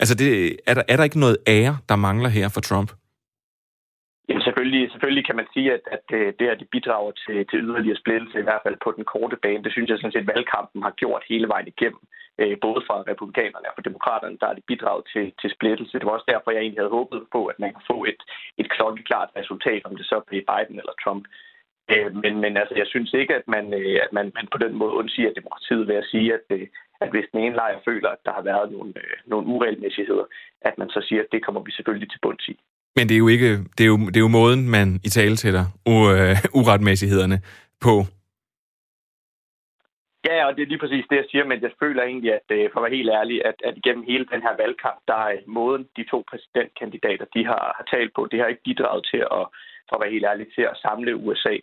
[0.00, 2.90] Altså, det, er, der, er der ikke noget ære, der mangler her for Trump?
[4.28, 7.58] Jamen selvfølgelig, selvfølgelig kan man sige, at, at øh, det her det bidrager til, til
[7.66, 9.64] yderligere splittelse, i hvert fald på den korte bane.
[9.64, 12.02] Det synes jeg sådan set, valgkampen har gjort hele vejen igennem.
[12.42, 15.98] Øh, både fra republikanerne og fra demokraterne, der er det bidraget til, til splittelse.
[15.98, 18.20] Det var også derfor, jeg egentlig havde håbet på, at man kunne få et,
[18.60, 21.24] et klokkeklart resultat, om det så blev Biden eller Trump.
[21.92, 24.74] Øh, men, men altså, jeg synes ikke, at man, øh, at man, man på den
[24.80, 26.44] måde undsiger demokratiet ved at sige, at,
[27.02, 28.92] at hvis den ene lejr føler, at der har været nogle,
[29.32, 30.26] nogle uregelmæssigheder,
[30.68, 32.56] at man så siger, at det kommer vi selvfølgelig til bunds i.
[32.96, 35.36] Men det er jo ikke, det er jo, det er jo måden, man i tale
[35.36, 37.38] sætter uh, uretmæssighederne
[37.80, 37.94] på.
[40.28, 42.70] Ja, og det er lige præcis det, jeg siger, men jeg føler egentlig, at øh,
[42.72, 45.88] for at være helt ærlig, at, at gennem hele den her valgkamp, der er måden,
[45.96, 49.44] de to præsidentkandidater, de har, har talt på, det har ikke bidraget til at,
[49.88, 51.54] for at være helt ærlig, til at samle USA.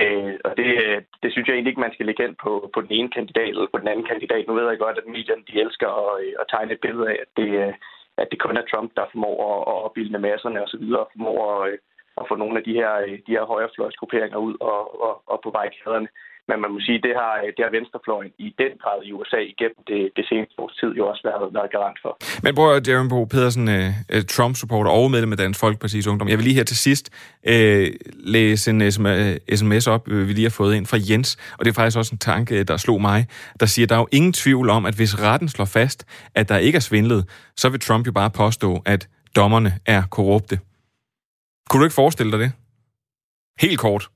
[0.00, 2.80] Øh, og det, øh, det synes jeg egentlig ikke, man skal lægge ind på, på
[2.80, 4.46] den ene kandidat eller på den anden kandidat.
[4.46, 7.18] Nu ved jeg godt, at medierne de elsker at, øh, at tegne et billede af,
[7.24, 7.74] at det,
[8.16, 11.64] at det kun er Trump, der formår at, at opbilde masserne og så videre, formår
[11.64, 11.78] at,
[12.20, 12.92] at få nogle af de her,
[13.26, 16.08] de her højrefløjsgrupperinger ud og, og, og på barrikaderne.
[16.48, 19.80] Men man må sige, det har, det har venstrefløjen i den grad i USA igennem
[19.90, 22.12] det, det seneste års tid jo også været, været garant for.
[22.42, 26.28] Men bror Jeremy Bo Pedersen, uh, Trump-supporter og medlem af Dansk Folkeparti's Ungdom.
[26.28, 27.06] Jeg vil lige her til sidst
[27.52, 27.86] uh,
[28.36, 28.92] læse en
[29.58, 32.18] sms op, vi lige har fået ind fra Jens, og det er faktisk også en
[32.18, 33.26] tanke, der slog mig,
[33.60, 36.58] der siger, der er jo ingen tvivl om, at hvis retten slår fast, at der
[36.58, 40.58] ikke er svindlet, så vil Trump jo bare påstå, at dommerne er korrupte.
[41.70, 42.52] Kunne du ikke forestille dig det?
[43.60, 44.08] Helt kort.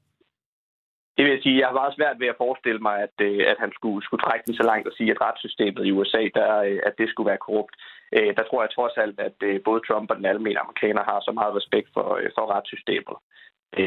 [1.19, 3.59] Det vil jeg sige, jeg har meget svært ved at forestille mig, at, øh, at
[3.65, 6.79] han skulle, skulle trække den så langt og sige, at retssystemet i USA, der, øh,
[6.89, 7.75] at det skulle være korrupt.
[8.17, 9.37] Øh, Der tror jeg trods alt, at
[9.69, 13.17] både Trump og den almindelige amerikaner har så meget respekt for, for retssystemet.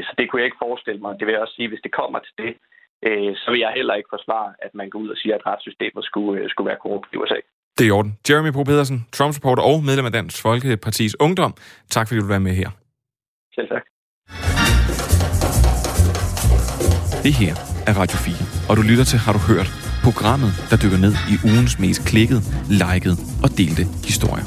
[0.08, 1.12] Så det kunne jeg ikke forestille mig.
[1.20, 2.52] Det vil jeg også sige, hvis det kommer til det,
[3.42, 6.50] så vil jeg heller ikke forsvare, at man går ud og siger, at retssystemet skulle,
[6.50, 7.40] skulle være korrupt i USA.
[7.78, 8.12] Det er i orden.
[8.30, 11.54] Jeremy Pro Pedersen, Trump-supporter og medlem af Dansk Folkeparti's Ungdom.
[11.96, 12.70] Tak fordi du var med her.
[13.56, 13.84] Selv tak.
[17.24, 17.56] Det her
[17.88, 18.36] er Radio 4,
[18.70, 19.72] og du lytter til Har du hørt?
[20.04, 24.46] Programmet, der dykker ned i ugens mest klikket, liket og delte historier.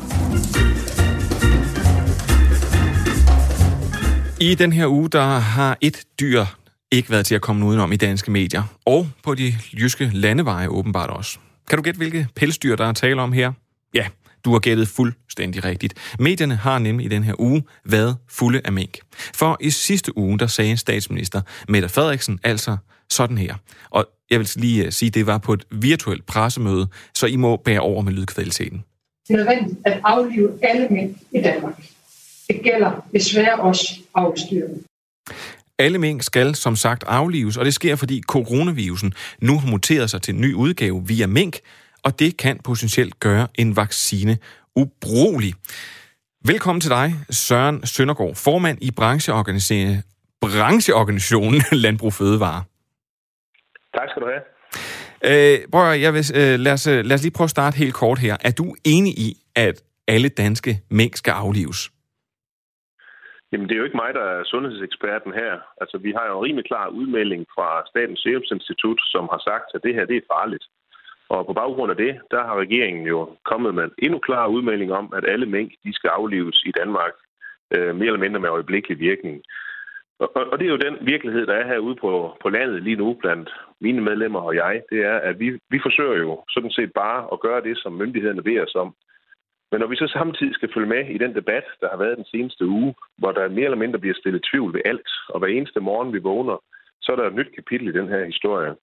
[4.40, 6.44] I den her uge, der har et dyr
[6.92, 11.10] ikke været til at komme udenom i danske medier, og på de jyske landeveje åbenbart
[11.10, 11.38] også.
[11.68, 13.52] Kan du gætte, hvilke pelsdyr, der er tale om her?
[13.94, 14.06] Ja,
[14.44, 15.94] du har gættet fuldstændig rigtigt.
[16.18, 18.98] Medierne har nemlig i den her uge været fulde af mink.
[19.34, 22.76] For i sidste uge, der sagde statsminister Mette Frederiksen altså
[23.10, 23.54] sådan her.
[23.90, 27.56] Og jeg vil lige sige, at det var på et virtuelt pressemøde, så I må
[27.56, 28.84] bære over med lydkvaliteten.
[29.28, 31.82] Det er nødvendigt at aflive alle mink i Danmark.
[32.48, 34.74] Det gælder desværre også afstyrene.
[35.78, 40.22] Alle mink skal som sagt aflives, og det sker, fordi coronavirusen nu har muteret sig
[40.22, 41.60] til en ny udgave via mink,
[42.06, 44.34] og det kan potentielt gøre en vaccine
[44.82, 45.52] ubrugelig.
[46.50, 49.96] Velkommen til dig, Søren Søndergaard, formand i brancheorganisationen,
[50.40, 52.60] brancheorganisationen Landbrug Fødevare.
[53.96, 54.44] Tak skal du have.
[55.28, 57.94] Øh, prøv at, jeg vil, øh, lad, os, lad os lige prøve at starte helt
[58.02, 58.34] kort her.
[58.48, 59.76] Er du enig i, at
[60.08, 61.80] alle danske mink skal aflives?
[63.50, 65.52] Jamen, det er jo ikke mig, der er sundhedseksperten her.
[65.82, 69.68] Altså, vi har jo en rimelig klar udmelding fra Statens Serum Institut, som har sagt,
[69.74, 70.64] at det her det er farligt.
[71.28, 74.92] Og på baggrund af det, der har regeringen jo kommet med en endnu klar udmelding
[74.92, 77.12] om, at alle mink de skal aflives i Danmark,
[77.74, 79.42] øh, mere eller mindre med øjeblikkelig virkning.
[80.18, 83.14] Og, og det er jo den virkelighed, der er herude på, på landet lige nu
[83.14, 84.82] blandt mine medlemmer og jeg.
[84.90, 88.42] Det er, at vi, vi forsøger jo sådan set bare at gøre det, som myndighederne
[88.42, 88.94] beder os om.
[89.70, 92.24] Men når vi så samtidig skal følge med i den debat, der har været den
[92.24, 95.80] seneste uge, hvor der mere eller mindre bliver stillet tvivl ved alt, og hver eneste
[95.80, 96.56] morgen vi vågner,
[97.02, 98.74] så er der et nyt kapitel i den her historie.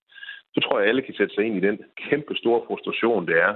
[0.54, 1.78] Så tror jeg, at alle kan sætte sig ind i den
[2.10, 3.54] kæmpe store frustration, det er,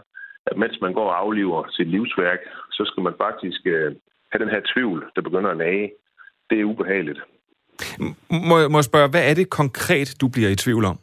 [0.49, 2.39] at mens man går og afliver sit livsværk,
[2.71, 3.95] så skal man faktisk øh,
[4.31, 5.91] have den her tvivl, der begynder at nage.
[6.49, 7.19] Det er ubehageligt.
[8.49, 10.97] Må, må jeg spørge, hvad er det konkret, du bliver i tvivl om?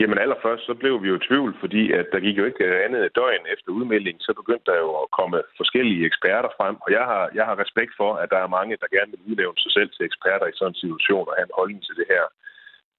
[0.00, 3.00] Jamen allerførst, så blev vi jo i tvivl, fordi at der gik jo ikke andet
[3.04, 7.04] et døgn efter udmelding, så begyndte der jo at komme forskellige eksperter frem, og jeg
[7.10, 9.90] har, jeg har respekt for, at der er mange, der gerne vil udnævne sig selv
[9.92, 12.24] til eksperter i sådan en situation og have en holdning til det her.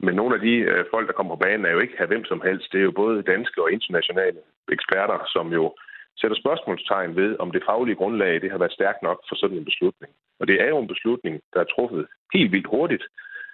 [0.06, 2.26] Men nogle af de øh, folk, der kommer på banen, er jo ikke her hvem
[2.26, 2.72] som helst.
[2.72, 4.40] Det er jo både danske og internationale
[4.72, 5.76] eksperter, som jo
[6.22, 9.66] sætter spørgsmålstegn ved, om det faglige grundlag det har været stærkt nok for sådan en
[9.66, 10.12] beslutning.
[10.40, 13.04] Og det er jo en beslutning, der er truffet helt vildt hurtigt,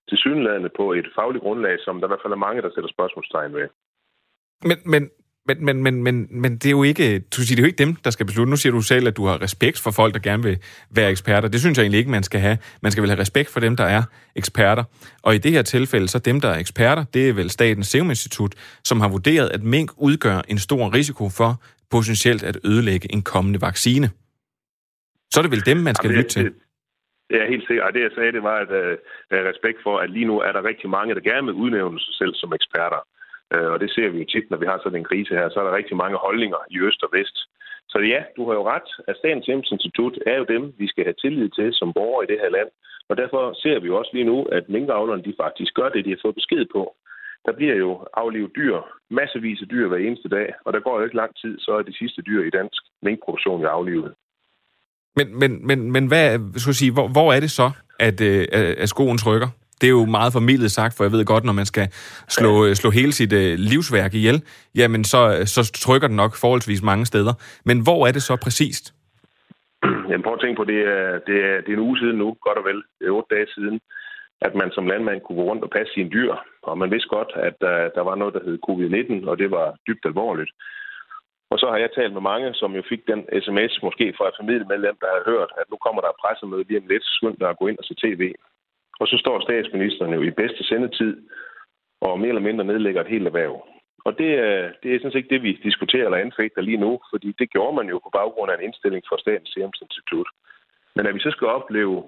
[0.09, 2.89] til synlædende på et fagligt grundlag, som der i hvert fald er mange, der sætter
[2.89, 3.67] spørgsmålstegn ved.
[4.69, 5.03] Men, men,
[5.47, 7.83] men, men, men, men, men det er jo ikke, du siger, det er jo ikke
[7.85, 8.49] dem, der skal beslutte.
[8.49, 10.57] Nu siger du selv, at du har respekt for folk, der gerne vil
[10.91, 11.47] være eksperter.
[11.47, 12.57] Det synes jeg egentlig ikke, man skal have.
[12.81, 14.03] Man skal vel have respekt for dem, der er
[14.35, 14.83] eksperter.
[15.23, 18.09] Og i det her tilfælde, så dem, der er eksperter, det er vel Statens Serum
[18.09, 23.21] Institut, som har vurderet, at mink udgør en stor risiko for potentielt at ødelægge en
[23.21, 24.09] kommende vaccine.
[25.31, 26.43] Så er det vel dem, man skal Jamen, lytte til.
[27.29, 27.87] Det, er helt sikkert.
[27.87, 28.93] Og det, jeg sagde, det var, at uh,
[29.51, 32.33] respekt for, at lige nu er der rigtig mange, der gerne vil udnævne sig selv
[32.35, 33.01] som eksperter.
[33.53, 35.49] Øh, og det ser vi jo tit, når vi har sådan en krise her.
[35.49, 37.37] Så er der rigtig mange holdninger i øst og vest.
[37.89, 38.89] Så ja, du har jo ret.
[39.07, 42.31] At Statens Serum Institut er jo dem, vi skal have tillid til som borgere i
[42.31, 42.69] det her land.
[43.09, 46.09] Og derfor ser vi jo også lige nu, at minkavlerne de faktisk gør det, de
[46.09, 46.95] har fået besked på.
[47.45, 48.77] Der bliver jo aflevet dyr,
[49.09, 51.81] massevis af dyr hver eneste dag, og der går jo ikke lang tid, så er
[51.81, 54.13] de sidste dyr i dansk minkproduktion jo aflevet.
[55.15, 58.45] Men, men, men, men hvad, skal jeg sige, hvor, hvor er det så, at, øh,
[58.83, 59.47] at skoen trykker?
[59.81, 61.87] Det er jo meget formidlet sagt, for jeg ved godt, når man skal
[62.29, 64.43] slå, slå hele sit øh, livsværk ihjel,
[64.75, 67.33] jamen så, så trykker den nok forholdsvis mange steder.
[67.65, 68.93] Men hvor er det så præcist?
[70.09, 72.27] Jamen prøv at tænke på, det er, det er, det er en uge siden nu,
[72.45, 72.83] godt og vel.
[72.99, 73.79] Det er otte dage siden,
[74.41, 76.33] at man som landmand kunne gå rundt og passe sine dyr.
[76.63, 79.67] Og man vidste godt, at der, der var noget, der hed covid-19, og det var
[79.87, 80.51] dybt alvorligt.
[81.51, 84.39] Og så har jeg talt med mange, som jo fik den sms, måske fra et
[84.39, 87.49] familiemedlem, der har hørt, at nu kommer der et pressemøde lige om lidt, skynd dig
[87.49, 88.21] at gå ind og se tv.
[88.99, 91.17] Og så står statsministeren jo i bedste sendetid
[92.01, 93.67] og mere eller mindre nedlægger et helt erhverv.
[94.05, 94.29] Og det,
[94.83, 97.75] det er sådan set ikke det, vi diskuterer eller anfægter lige nu, fordi det gjorde
[97.75, 100.27] man jo på baggrund af en indstilling fra Statens Serum Institut.
[100.95, 102.03] Men at vi så skal opleve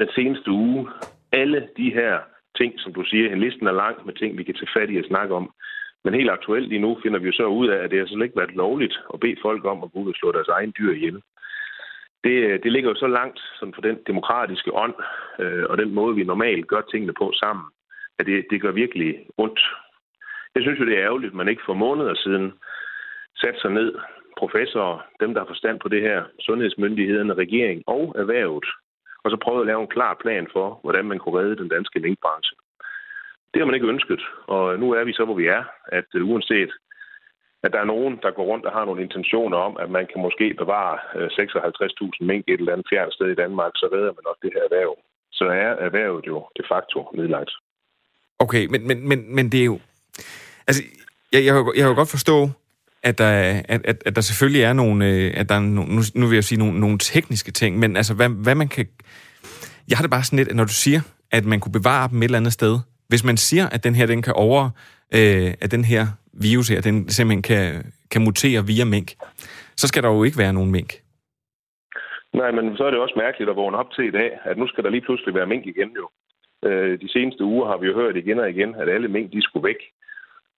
[0.00, 0.88] den seneste uge
[1.32, 2.18] alle de her
[2.56, 4.98] ting, som du siger, en listen er lang med ting, vi kan tage fat i
[4.98, 5.52] at snakke om.
[6.04, 8.24] Men helt aktuelt lige nu finder vi jo så ud af, at det har slet
[8.24, 10.92] ikke været lovligt at bede folk om at gå ud og slå deres egen dyr
[10.92, 11.22] ihjel.
[12.24, 14.94] Det, øh, det ligger jo så langt sådan for den demokratiske ånd
[15.38, 17.66] øh, og den måde, vi normalt gør tingene på sammen,
[18.18, 19.60] at det, det gør virkelig ondt.
[20.54, 22.52] Jeg synes jo, det er ærgerligt, at man ikke for måneder siden
[23.40, 23.94] satte sig ned,
[24.38, 28.66] professorer, dem, der har forstand på det her, sundhedsmyndighederne, regering og erhvervet,
[29.24, 32.00] og så prøvede at lave en klar plan for, hvordan man kunne redde den danske
[32.00, 32.56] minkbranche.
[33.52, 36.28] Det har man ikke ønsket, og nu er vi så, hvor vi er, at øh,
[36.28, 36.70] uanset
[37.68, 40.20] at der er nogen, der går rundt og har nogle intentioner om, at man kan
[40.26, 44.24] måske bevare øh, 56.000 mink et eller andet fjernt sted i Danmark, så redder man
[44.28, 44.92] nok det her erhverv.
[45.38, 47.52] Så er erhvervet jo de facto nedlagt.
[48.44, 49.78] Okay, men, men, men, men det er jo...
[50.68, 50.82] Altså,
[51.32, 52.36] jeg, jeg, jeg kan jo godt forstå,
[53.02, 53.30] at der,
[53.68, 56.36] at, at, at der selvfølgelig er nogle, øh, at der er nogle, nu, nu vil
[56.36, 58.86] jeg sige nogle, nogle tekniske ting, men altså, hvad, hvad man kan
[59.88, 61.00] Jeg har det bare sådan lidt, at når du siger,
[61.30, 62.78] at man kunne bevare dem et eller andet sted,
[63.08, 64.70] hvis man siger, at den her, den kan over,
[65.14, 69.08] øh, at den her virus her, den simpelthen kan, kan mutere via mink,
[69.76, 70.92] så skal der jo ikke være nogen mink.
[72.32, 74.66] Nej, men så er det også mærkeligt at vågne op til i dag, at nu
[74.68, 76.08] skal der lige pludselig være mink igen jo.
[76.64, 79.42] Øh, de seneste uger har vi jo hørt igen og igen, at alle mink de
[79.42, 79.80] skulle væk.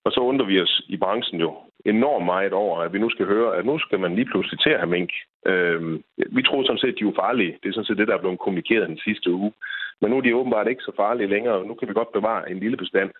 [0.05, 3.27] Og så undrer vi os i branchen jo enormt meget over, at vi nu skal
[3.27, 5.11] høre, at nu skal man lige pludselig til at have mink.
[5.47, 6.01] Øh,
[6.37, 7.57] vi troede sådan set, at de var farlige.
[7.63, 9.53] Det er sådan set det, der er blevet kommunikeret den sidste uge.
[10.01, 11.55] Men nu er de åbenbart ikke så farlige længere.
[11.55, 13.11] og Nu kan vi godt bevare en lille bestand.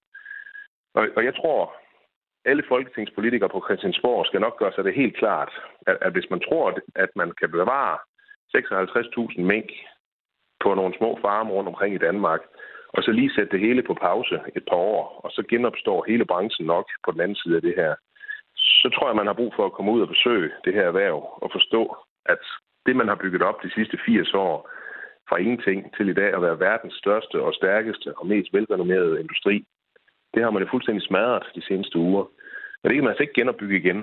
[0.95, 1.75] Og, og jeg tror,
[2.45, 5.53] alle folketingspolitikere på Christiansborg skal nok gøre sig det helt klart,
[5.87, 7.99] at, at hvis man tror, at man kan bevare
[8.57, 9.71] 56.000 mink
[10.61, 12.41] på nogle små farme rundt omkring i Danmark,
[12.89, 16.25] og så lige sætte det hele på pause et par år, og så genopstår hele
[16.25, 17.95] branchen nok på den anden side af det her,
[18.57, 21.39] så tror jeg, man har brug for at komme ud og besøge det her erhverv
[21.43, 22.39] og forstå, at
[22.87, 24.71] det, man har bygget op de sidste 80 år,
[25.29, 29.65] fra ingenting til i dag at være verdens største og stærkeste og mest velrenommerede industri,
[30.35, 32.25] det har man jo fuldstændig smadret de seneste uger.
[32.79, 34.01] Men det kan man altså ikke genopbygge igen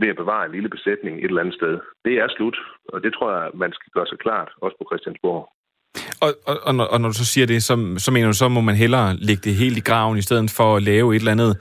[0.00, 1.74] ved at bevare en lille besætning et eller andet sted.
[2.04, 2.56] Det er slut,
[2.92, 5.42] og det tror jeg, man skal gøre sig klart, også på Christiansborg.
[6.24, 8.48] Og, og, og, når, og når du så siger det, så, så mener du, så
[8.48, 11.32] må man hellere lægge det helt i graven, i stedet for at lave et eller
[11.32, 11.54] andet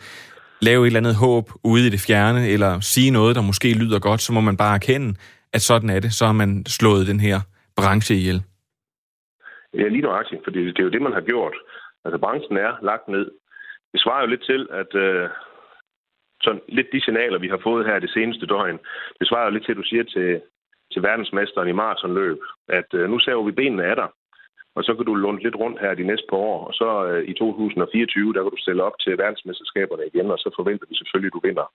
[0.61, 3.99] lave et eller andet håb ude i det fjerne, eller sige noget, der måske lyder
[3.99, 5.09] godt, så må man bare erkende,
[5.53, 6.11] at sådan er det.
[6.13, 7.37] Så har man slået den her
[7.77, 8.39] branche ihjel.
[9.73, 11.55] Ja, lige nøjagtigt, for det, det er jo det, man har gjort.
[12.05, 13.25] Altså, branchen er lagt ned.
[13.93, 15.30] Det svarer jo lidt til, at øh,
[16.41, 18.80] sådan lidt de signaler, vi har fået her det seneste døgn,
[19.19, 20.41] det svarer jo lidt til, at du siger til,
[20.93, 24.08] til verdensmesteren i maratonløb, at øh, nu ser vi benene af dig,
[24.75, 27.30] og så kan du låne lidt rundt her de næste par år, og så øh,
[27.30, 31.30] i 2024, der kan du stille op til verdensmesterskaberne igen, og så forventer vi selvfølgelig,
[31.30, 31.67] at du vinder.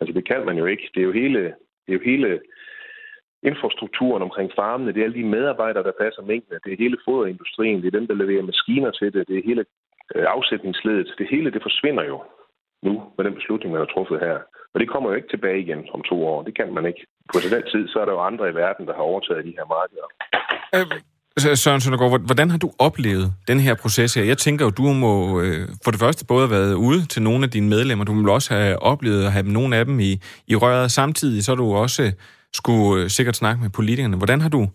[0.00, 0.90] Altså det kan man jo ikke.
[0.94, 1.42] Det er jo hele,
[1.84, 2.40] det er jo hele
[3.42, 7.82] infrastrukturen omkring farmene, det er alle de medarbejdere, der passer mængden, det er hele foderindustrien,
[7.82, 9.64] det er dem, der leverer maskiner til det, det er hele
[10.14, 11.08] Øh, afsætningsledet.
[11.18, 12.18] Det hele, det forsvinder jo
[12.86, 14.36] nu med den beslutning, man har truffet her.
[14.72, 16.42] Og det kommer jo ikke tilbage igen om to år.
[16.42, 17.02] Det kan man ikke.
[17.32, 19.66] På den tid, så er der jo andre i verden, der har overtaget de her
[19.76, 20.08] markeder.
[20.76, 24.24] Øh, Søren Søndergaard, hvordan har du oplevet den her proces her?
[24.24, 27.44] Jeg tænker jo, du må øh, for det første både have været ude til nogle
[27.44, 30.12] af dine medlemmer, du må også have oplevet at have nogle af dem i,
[30.46, 30.90] i røret.
[30.90, 32.12] Samtidig så har du også øh,
[32.52, 34.16] skulle øh, sikkert snakke med politikerne.
[34.16, 34.68] Hvordan har du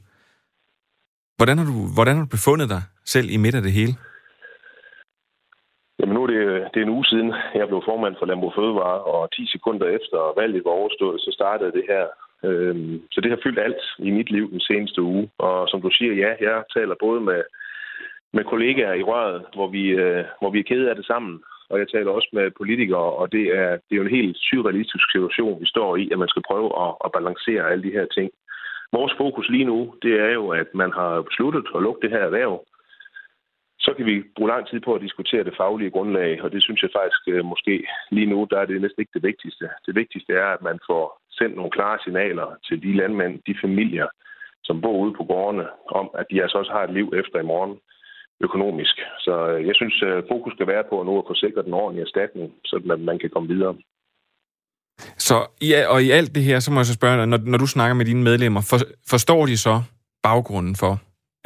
[1.37, 3.95] hvordan har du, hvordan har du befundet dig selv i midt af det hele?
[5.99, 9.01] Jamen nu er det, det er en uge siden, jeg blev formand for Landbrug Fødevare,
[9.13, 12.05] og 10 sekunder efter valget var overstået, så startede det her.
[12.43, 15.29] Øhm, så det har fyldt alt i mit liv den seneste uge.
[15.37, 17.41] Og som du siger, ja, jeg taler både med,
[18.33, 21.79] med kollegaer i røret, hvor vi, øh, hvor vi er kede af det sammen, og
[21.79, 25.61] jeg taler også med politikere, og det er, det er jo en helt surrealistisk situation,
[25.61, 28.29] vi står i, at man skal prøve at, at balancere alle de her ting.
[28.91, 32.23] Vores fokus lige nu, det er jo, at man har besluttet at lukke det her
[32.29, 32.63] erhverv,
[33.79, 36.81] så kan vi bruge lang tid på at diskutere det faglige grundlag, og det synes
[36.81, 39.65] jeg faktisk øh, måske lige nu, der er det næsten ikke det vigtigste.
[39.85, 44.07] Det vigtigste er, at man får sendt nogle klare signaler til de landmænd, de familier,
[44.63, 45.67] som bor ude på gårdene,
[45.99, 47.75] om at de altså også har et liv efter i morgen
[48.41, 48.95] økonomisk.
[49.19, 52.05] Så øh, jeg synes, øh, fokus skal være på nu at få sikret den ordentlige
[52.07, 52.75] erstatning, så
[53.09, 53.75] man kan komme videre.
[55.17, 57.57] Så ja, og i alt det her, så må jeg så spørge, dig, når, når
[57.57, 58.77] du snakker med dine medlemmer, for,
[59.09, 59.81] forstår de så
[60.23, 60.93] baggrunden for,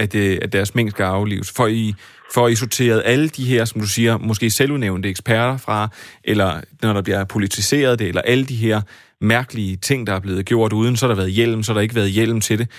[0.01, 1.51] at, det, at deres mængde skal aflives.
[1.51, 1.93] For I,
[2.33, 5.89] for I sorteret alle de her, som du siger, måske selvudnævnte eksperter fra,
[6.23, 8.81] eller når der bliver politiseret det, eller alle de her
[9.21, 11.81] mærkelige ting, der er blevet gjort uden, så har der været hjelm, så har der
[11.81, 12.69] ikke været hjelm til det.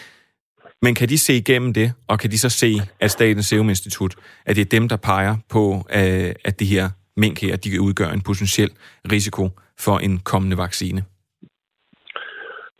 [0.82, 4.14] Men kan de se igennem det, og kan de så se, at Statens Serum Institut,
[4.46, 8.10] at det er dem, der peger på, øh, at det her mink her, de udgør
[8.10, 8.70] en potentiel
[9.12, 11.04] risiko for en kommende vaccine?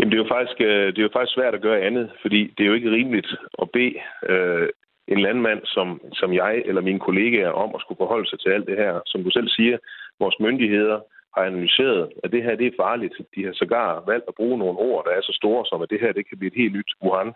[0.03, 2.41] Jamen, det er, jo faktisk, øh, det er jo faktisk svært at gøre andet, fordi
[2.55, 3.31] det er jo ikke rimeligt
[3.63, 3.95] at bede
[4.29, 4.69] øh,
[5.09, 8.67] en landmand som, som jeg eller mine kollegaer om at skulle forholde sig til alt
[8.67, 9.01] det her.
[9.07, 9.79] Som du selv siger,
[10.21, 11.01] vores myndigheder
[11.37, 13.15] har analyseret, at det her det er farligt.
[13.35, 16.01] De har sågar valgt at bruge nogle ord, der er så store som, at det
[16.01, 17.33] her det kan blive et helt nyt Wuhan.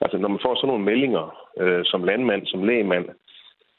[0.00, 1.24] Altså, når man får sådan nogle meldinger
[1.60, 3.06] øh, som landmand, som lægemand,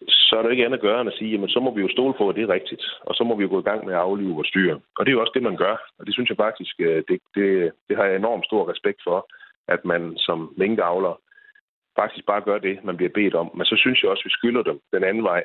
[0.07, 1.89] så er der ikke andet at gøre end at sige, jamen så må vi jo
[1.91, 3.93] stole på, at det er rigtigt, og så må vi jo gå i gang med
[3.93, 4.73] at aflive vores dyr.
[4.97, 7.19] Og det er jo også det, man gør, og det synes jeg faktisk, øh, det,
[7.35, 9.27] det, det har jeg enormt stor respekt for,
[9.67, 11.13] at man som minkavler
[11.99, 13.51] faktisk bare gør det, man bliver bedt om.
[13.57, 15.43] Men så synes jeg også, at vi skylder dem den anden vej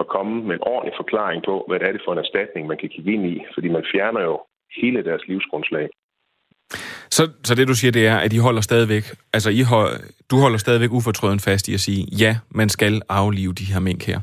[0.00, 2.78] at komme med en ordentlig forklaring på, hvad det er det for en erstatning, man
[2.78, 4.36] kan kigge ind i, fordi man fjerner jo
[4.76, 5.88] hele deres livsgrundslag.
[7.16, 9.04] Så, så det du siger, det er, at I holder stadigvæk,
[9.36, 9.94] altså I hold,
[10.30, 14.02] du holder stadigvæk ufortrøden fast i at sige, ja, man skal aflive de her mink
[14.10, 14.20] her.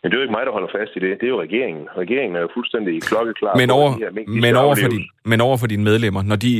[0.00, 1.10] Men det er jo ikke mig, der holder fast i det.
[1.20, 1.84] Det er jo regeringen.
[2.02, 3.54] Regeringen er jo fuldstændig klokkeklar.
[3.62, 6.50] Men over, her mink, men, over for din, men over for dine medlemmer, når de,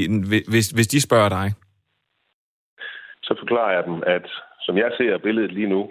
[0.54, 1.46] hvis, hvis de spørger dig?
[3.26, 4.26] Så forklarer jeg dem, at
[4.66, 5.82] som jeg ser billedet lige nu,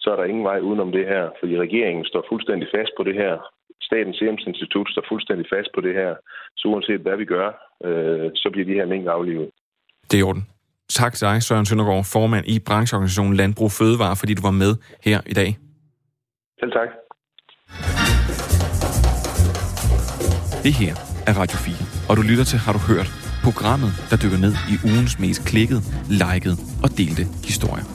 [0.00, 3.14] så er der ingen vej udenom det her, fordi regeringen står fuldstændig fast på det
[3.22, 3.34] her.
[3.88, 6.12] Statens Serum Institut står fuldstændig fast på det her.
[6.58, 7.48] Så uanset hvad vi gør,
[7.86, 9.48] øh, så bliver de her mink aflivet.
[10.08, 10.44] Det er i orden.
[10.88, 14.72] Tak til dig, Søren Søndergaard, formand i brancheorganisationen Landbrug Fødevare, fordi du var med
[15.04, 15.50] her i dag.
[16.60, 16.88] Selv tak.
[20.66, 20.94] Det her
[21.26, 21.74] er Radio 4,
[22.08, 23.08] og du lytter til Har du hørt?
[23.48, 25.80] Programmet, der dykker ned i ugens mest klikket,
[26.22, 27.86] liket og delte historier.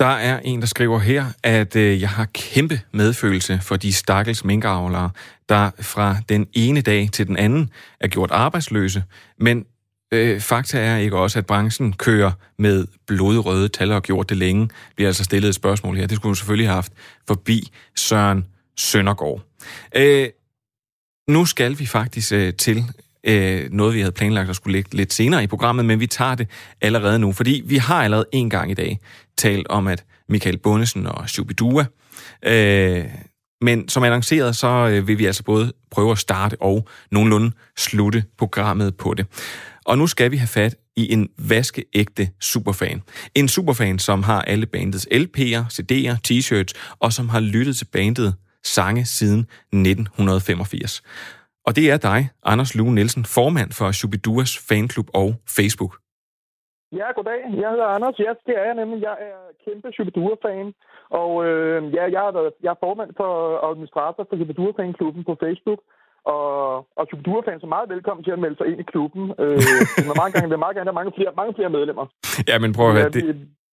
[0.00, 4.44] Der er en, der skriver her, at øh, jeg har kæmpe medfølelse for de stakkels
[4.44, 5.10] minkavlere,
[5.48, 7.70] der fra den ene dag til den anden
[8.00, 9.04] er gjort arbejdsløse,
[9.40, 9.64] men
[10.12, 14.68] øh, fakta er ikke også, at branchen kører med blodrøde tal og gjort det længe.
[14.96, 16.06] Vi har altså stillet et spørgsmål her.
[16.06, 16.92] Det skulle hun selvfølgelig have haft
[17.26, 18.46] forbi Søren
[18.76, 19.42] Søndergaard.
[19.96, 20.28] Øh,
[21.28, 22.84] nu skal vi faktisk øh, til
[23.24, 26.34] øh, noget, vi havde planlagt at skulle ligge lidt senere i programmet, men vi tager
[26.34, 26.48] det
[26.80, 28.98] allerede nu, fordi vi har allerede en gang i dag
[29.38, 31.84] talt om, at Michael Bundesen og Shubidua,
[32.42, 33.04] øh,
[33.60, 38.24] men som annonceret, så øh, vil vi altså både prøve at starte og nogenlunde slutte
[38.38, 39.26] programmet på det.
[39.84, 43.02] Og nu skal vi have fat i en vaskeægte superfan.
[43.34, 48.34] En superfan, som har alle bandets LP'er, CD'er, t-shirts, og som har lyttet til bandet
[48.64, 49.40] sange siden
[49.72, 51.02] 1985.
[51.68, 52.20] Og det er dig,
[52.52, 55.92] Anders Lue Nielsen, formand for Shubiduas fanklub og Facebook.
[56.98, 57.40] Ja, goddag.
[57.62, 58.16] Jeg hedder Anders.
[58.26, 58.98] Ja, det er jeg nemlig.
[59.08, 60.66] Jeg er kæmpe Shubidua-fan.
[61.20, 62.32] Og øh, ja, jeg er,
[62.64, 63.32] jeg er formand for
[63.70, 65.80] administrator for Shubidua-fanklubben på Facebook.
[66.34, 66.46] Og,
[66.98, 69.22] og Shubidua-fans er meget velkommen til at melde sig ind i klubben.
[69.42, 69.58] Øh,
[69.96, 72.04] det er meget gerne, det er meget gerne, der er mange flere, mange flere medlemmer.
[72.50, 73.24] Ja, men prøv at høre, det,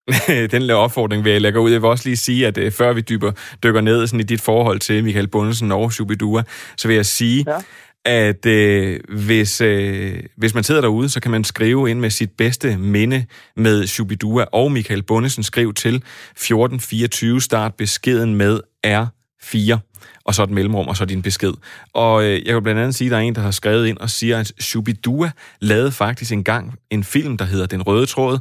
[0.54, 1.72] den lille opfordring vil jeg lægge ud.
[1.72, 3.32] Jeg vil også lige sige, at uh, før vi dyber,
[3.64, 6.42] dykker ned sådan i dit forhold til Michael Bundesen og Shubidua,
[6.80, 7.60] så vil jeg sige, ja
[8.06, 12.32] at øh, hvis, øh, hvis man sidder derude, så kan man skrive ind med sit
[12.32, 13.26] bedste minde
[13.56, 15.44] med Shubidua og Michael Bundesen.
[15.44, 19.78] Skriv til 1424, start beskeden med R4
[20.26, 21.54] og så et mellemrum, og så din besked.
[21.94, 23.98] Og øh, jeg kan blandt andet sige, at der er en, der har skrevet ind
[23.98, 25.32] og siger, at Shubidua
[25.62, 28.40] lavede faktisk engang en film, der hedder Den Røde Tråd.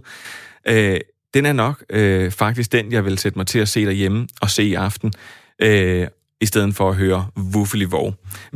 [0.69, 1.01] Øh,
[1.35, 4.51] den er nok øh, faktisk den, jeg vil sætte mig til at se derhjemme og
[4.51, 5.13] se i aften.
[5.63, 6.07] Øh,
[6.45, 7.21] i stedet for at høre
[7.55, 8.09] Wuffeli Vov.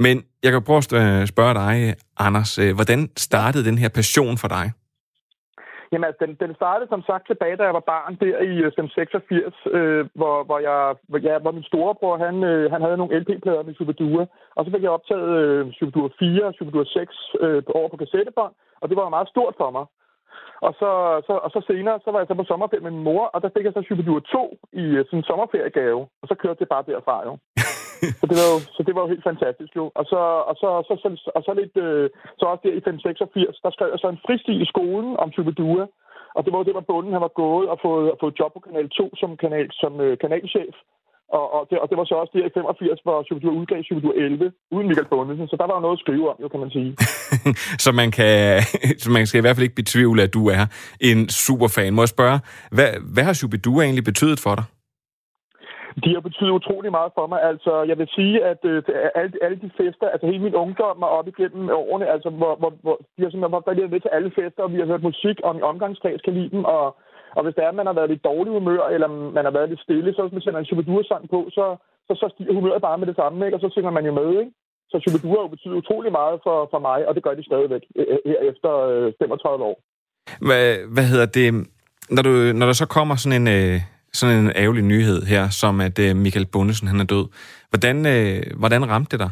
[0.04, 0.14] Men
[0.44, 1.74] jeg kan prøve at spørge dig,
[2.26, 4.66] Anders, øh, hvordan startede den her passion for dig?
[5.92, 9.14] Jamen, altså, den, den startede som sagt tilbage, da jeg var barn, der i 86,
[9.30, 9.42] øh,
[9.78, 10.78] øh, hvor, hvor, jeg,
[11.08, 14.24] hvor, ja, hvor min storebror, han, øh, han havde nogle LP-plader med Superdua,
[14.56, 17.14] og så fik jeg optaget øh, Superdua 4 og Superdua 6
[17.44, 19.84] øh, over på kassettebånd, og det var meget stort for mig.
[20.66, 20.90] Og så,
[21.26, 23.50] så, og så senere, så var jeg så på sommerferie med min mor, og der
[23.54, 26.88] fik jeg så Superdua 2 i øh, sådan en sommerferiegave, og så kørte det bare
[26.90, 27.32] derfra jo.
[28.20, 29.84] så, det var jo, så det var jo helt fantastisk jo.
[29.98, 30.20] Og så,
[30.50, 32.06] og så, så, så, og så lidt, øh,
[32.38, 35.84] så også der i 586, der skrev jeg så en fristil i skolen om Superdua,
[36.36, 38.88] og det var det, hvor bunden, han var gået og fået, fået job på Kanal
[38.88, 40.76] 2 som, kanal, som øh, kanalchef.
[41.36, 44.12] Og, og, det, og det var så også der i 85, hvor Superdur udgav Superdur
[44.12, 45.48] 11, uden Michael Bundesen.
[45.48, 46.90] Så der var jo noget at skrive om, jo, kan man sige.
[47.84, 48.62] så, man kan,
[49.02, 50.62] så man skal i hvert fald ikke betvivle, at du er
[51.00, 51.94] en superfan.
[51.94, 52.38] Må jeg spørge,
[52.76, 54.64] hvad, hvad har Superdur egentlig betydet for dig?
[56.04, 57.40] De har betydet utrolig meget for mig.
[57.50, 58.82] Altså, jeg vil sige, at øh,
[59.20, 62.72] alle, alle de fester, altså hele min ungdom og op igennem årene, altså, hvor, hvor,
[62.84, 65.54] hvor de har simpelthen været med til alle fester, og vi har hørt musik, og
[65.54, 66.96] min omgangskreds kan lide dem, og
[67.36, 69.68] og hvis det er, at man har været lidt dårlig humør, eller man har været
[69.68, 71.66] lidt stille, så hvis man sender en Chubadur-sang på, så,
[72.06, 73.56] så, så stiger humøret bare med det samme, ikke?
[73.56, 74.28] og så synger man jo med.
[74.40, 74.52] Ikke?
[74.90, 78.06] Så Chubadur har betydet utrolig meget for, for mig, og det gør de stadigvæk øh,
[78.12, 79.76] øh, her efter øh, 35 år.
[80.46, 81.48] Hvad, hvad hedder det?
[82.14, 83.80] Når, du, når der så kommer sådan en, øh,
[84.12, 87.26] sådan en ærgerlig nyhed her, som at øh, Michael Bundesen han er død,
[87.70, 89.30] hvordan, øh, hvordan ramte det dig?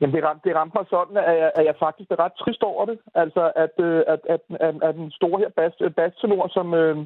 [0.00, 2.62] Jamen, det ramte, det ramte mig sådan, at jeg, at jeg faktisk er ret trist
[2.62, 2.98] over det.
[3.22, 6.96] Altså, at, øh, at, at, at, at den store her bas, bassenor, som, øh,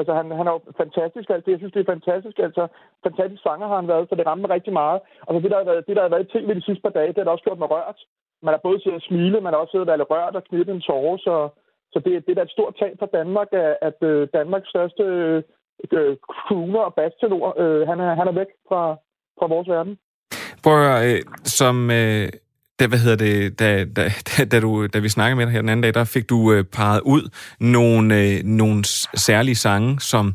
[0.00, 1.28] altså, han, han er jo fantastisk.
[1.30, 2.38] Altså, jeg synes, det er fantastisk.
[2.46, 2.64] Altså,
[3.06, 5.00] fantastisk sanger har han været, så det ramte mig rigtig meget.
[5.26, 6.96] Og så det, der har været, det, der har været i tv de sidste par
[6.98, 7.98] dage, det har også gjort mig rørt.
[8.42, 10.74] Man har både siddet og smile, man har også siddet og været rørt og knippet
[10.74, 11.34] en tårer, så,
[11.92, 13.98] så det, det er da et stort tab for Danmark, at, at
[14.38, 15.42] Danmarks største øh,
[16.32, 18.82] crooner og bassenor, øh, han, er, han er væk fra,
[19.38, 19.94] fra vores verden.
[20.62, 21.90] Prøv at høre, øh, som...
[21.90, 22.28] Øh,
[22.80, 25.60] da, hvad hedder det, da, da, da, da, du, da vi snakkede med dig her
[25.60, 30.34] den anden dag, der fik du øh, parret ud nogle, øh, nogle særlige sange, som,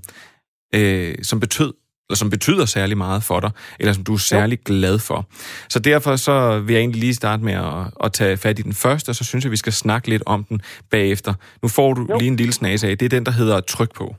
[0.75, 1.73] øh, som betød
[2.11, 4.61] eller som betyder særlig meget for dig, eller som du er særlig jo.
[4.65, 5.25] glad for.
[5.69, 8.73] Så derfor så vil jeg egentlig lige starte med at, at tage fat i den
[8.73, 11.33] første, og så synes jeg, vi skal snakke lidt om den bagefter.
[11.61, 12.17] Nu får du jo.
[12.17, 12.97] lige en lille snas af.
[12.97, 14.15] Det er den, der hedder Tryk på.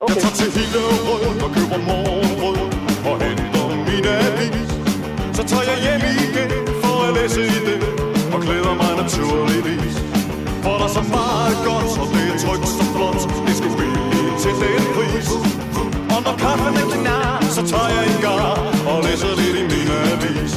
[0.00, 0.14] Okay.
[0.14, 2.58] Jeg tager til Hillerød og køber morgenbrød
[3.10, 4.70] og henter min avis.
[5.36, 6.50] Så tager jeg hjem igen
[7.16, 7.78] læse i det
[8.34, 9.96] Og glæder mig naturligvis
[10.64, 13.20] For der var så meget godt, så det er trygt så flot.
[13.46, 15.28] Det skulle blive til den pris.
[16.14, 18.52] Og når kaffen er klar, så tager jeg en gar
[18.90, 20.52] og læser lidt i min avis.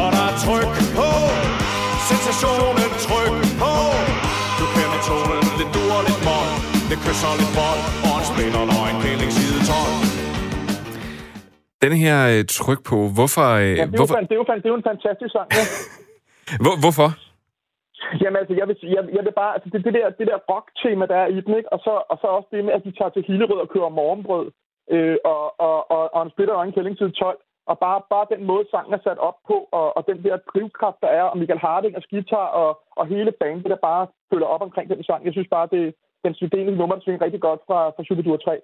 [0.00, 1.10] Og der er tryk på,
[2.08, 3.74] sensationen tryk på.
[4.58, 6.48] Du kender tonen, lidt dur og lidt mål.
[6.90, 8.11] Det kysser lidt bold, og
[8.42, 9.78] spænder kæling side 12.
[11.84, 13.46] Den her øh, tryk på, hvorfor...
[13.62, 14.88] Øh, Ja, det, er jo, hvorfor fan- det, er jo, fan- det er jo en
[14.92, 15.64] fantastisk sang, ja.
[16.64, 17.08] hvor, hvorfor?
[18.22, 21.04] Jamen altså, jeg vil, jeg, jeg vil bare, altså det, det der, det der rock-tema,
[21.12, 21.72] der er i den, ikke?
[21.74, 24.46] Og, så, og så også det med, at de tager til Hillerød og kører morgenbrød,
[24.94, 27.38] øh, og, og, og, og en splitter og en kælling til 12.
[27.70, 30.98] Og bare, bare den måde, sangen er sat op på, og, og den der drivkraft,
[31.04, 34.62] der er, og Michael Harding og guitar, og, og hele banen, der bare følger op
[34.66, 35.20] omkring den sang.
[35.26, 35.84] Jeg synes bare, det,
[36.24, 38.58] den det en nummer, der svinger rigtig godt fra, fra Superdur 3.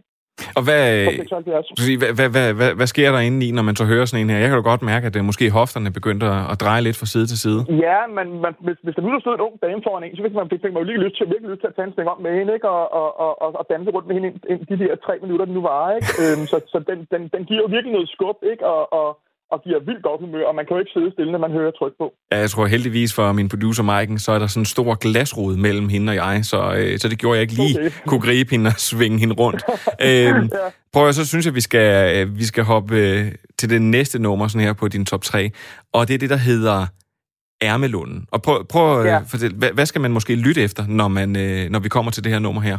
[0.59, 1.67] Og hvad, Fra 76.
[1.79, 4.23] Præcis, Hvad, hvad, hvad, hvad, hvad sker der inde i, når man så hører sådan
[4.23, 4.39] en her?
[4.43, 7.07] Jeg kan jo godt mærke, at øh, måske hofterne begyndte at, at dreje lidt fra
[7.13, 7.61] side til side.
[7.87, 10.35] Ja, men man, hvis, hvis der nu stod en ung dame foran en, så fik
[10.39, 12.21] man, fik man jo lige lyst til, virkelig lyst til at tage en sting om
[12.27, 12.69] med hende, ikke?
[12.77, 15.45] Og, og, og, og, og danse rundt med hende ind, ind, de der tre minutter,
[15.49, 16.11] den nu var, ikke?
[16.23, 18.65] øhm, så så den, den, den giver jo virkelig noget skub, ikke?
[18.75, 19.09] Og, og,
[19.53, 21.71] og giver vildt godt humør, og man kan jo ikke sidde stille, når man hører
[21.71, 22.07] tryk på.
[22.33, 25.59] Ja, jeg tror heldigvis for min producer Maiken, så er der sådan en stor glasrude
[25.59, 27.91] mellem hende og jeg, så, øh, så det gjorde jeg ikke lige Okay.
[28.09, 29.63] kunne gribe hende og svinge hende rundt.
[30.09, 30.51] øhm,
[30.93, 34.19] prøv at, så synes jeg, vi skal, øh, vi skal hoppe øh, til det næste
[34.19, 35.51] nummer sådan her på din top 3,
[35.93, 36.87] og det er det, der hedder
[37.63, 38.27] Ærmelunden.
[38.33, 39.13] Og prøv, prøv at Ja.
[39.13, 39.19] ja.
[39.19, 42.25] fortælle, hvad, hvad skal man måske lytte efter, når, man, øh, når vi kommer til
[42.25, 42.79] det her nummer her?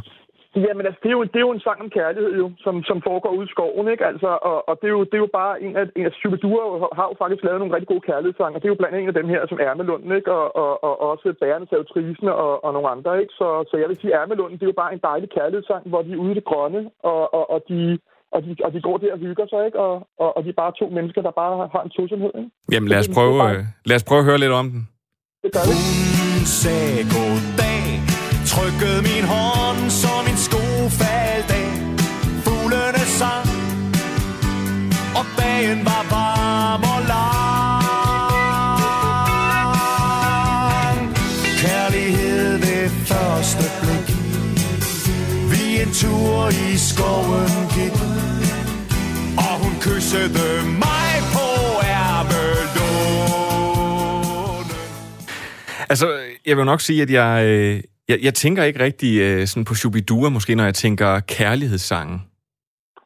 [0.56, 2.98] Jamen altså, det er jo, det er jo en sang om kærlighed, jo, som, som
[3.08, 4.06] foregår ude i skoven, ikke?
[4.12, 6.64] Altså, og, og det, er jo, det er jo bare en af, en af Superdure
[7.00, 9.14] har jo faktisk lavet nogle rigtig gode kærlighedssange, og det er jo blandt andet en
[9.14, 10.32] af dem her, som Ærmelunden, ikke?
[10.40, 13.34] Og, og, og også Bærende Savtrisen og, og nogle andre, ikke?
[13.40, 16.12] Så, så jeg vil sige, Ærmelunden, det er jo bare en dejlig kærlighedssang, hvor de
[16.14, 16.82] er ude i det grønne,
[17.12, 17.80] og, og, og de,
[18.36, 19.80] og de, og de går der og hygger sig, ikke?
[19.88, 19.94] Og,
[20.24, 22.52] og, og de er bare to mennesker, der bare har en tosomhed, ikke?
[22.72, 24.82] Jamen lad os prøve, øh, lad os prøve at høre lidt om den.
[25.44, 25.76] Det gør vi.
[26.20, 27.80] Hun sagde goddag
[28.54, 29.69] Trykkede min hånd,
[35.60, 37.40] dagen var varm og lang.
[41.64, 44.08] Kærlighed ved første blik.
[45.52, 47.96] Vi en tur i skoven gik
[49.38, 50.40] Og hun kyssede
[50.84, 51.48] mig på
[51.84, 53.20] ærmelånen
[55.90, 56.08] Altså,
[56.46, 59.76] jeg vil nok sige, at jeg, øh, jeg, jeg tænker ikke rigtig øh, sådan på
[59.76, 62.29] Shubidua, måske når jeg tænker kærlighedssange.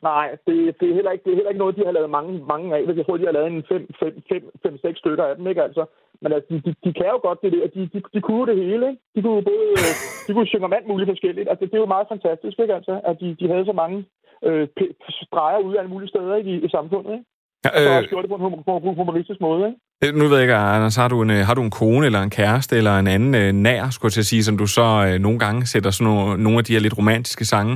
[0.09, 2.31] Nej, det, det, er heller ikke, det er heller ikke noget, de har lavet mange,
[2.53, 2.81] mange af.
[2.97, 5.83] Jeg tror, de har lavet en 5-6 stykker af dem, ikke altså?
[6.21, 7.67] Men altså, de, de, de kan jo godt det der.
[7.75, 9.01] De, de, de kunne det hele, ikke?
[9.15, 9.67] De kunne både
[10.27, 11.49] de kunne synge om alt muligt forskelligt.
[11.49, 13.01] Altså, det er jo meget fantastisk, ikke altså?
[13.09, 14.05] At de, de havde så mange
[14.47, 14.67] øh,
[15.27, 16.49] streger ude af alle mulige steder ikke?
[16.51, 17.25] I, i samfundet, ikke?
[17.65, 18.37] Ja, Og øh, også gjort det på
[18.89, 19.79] en humoristisk måde, ikke?
[20.03, 22.21] Øh, Nu ved jeg ikke, Anders, har du, en, øh, har du en kone eller
[22.27, 24.87] en kæreste eller en anden øh, nær, skulle jeg til at sige, som du så
[25.07, 27.75] øh, nogle gange sætter sådan nogle, nogle af de her lidt romantiske sange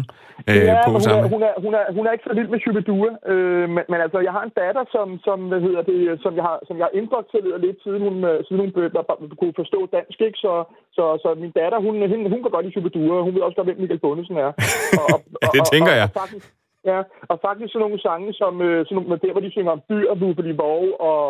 [0.49, 1.23] øh, ja, på hun, sammen?
[1.25, 3.99] er, hun, er, hun, er, hun er ikke så vild med Shubidua, øh, men, men
[4.05, 6.85] altså, jeg har en datter, som, som, hvad hedder det, som jeg har, som jeg
[6.87, 8.71] har indoktrineret lidt, siden hun, øh, siden hun
[9.39, 10.39] kunne forstå dansk, ikke?
[10.45, 10.53] Så,
[10.97, 13.57] så, så min datter, hun, hun, hun kan godt lide Shubidua, og hun ved også
[13.57, 14.51] godt, hvem Michael Bundesen er.
[15.01, 16.07] Og, og, Ja, det tænker og, jeg.
[16.09, 16.47] Og, og faktisk,
[16.91, 16.99] ja,
[17.31, 20.07] og faktisk sådan nogle sange, som øh, sådan nogle, der, hvor de synger om dyr,
[20.21, 21.21] Buffalo Vov og,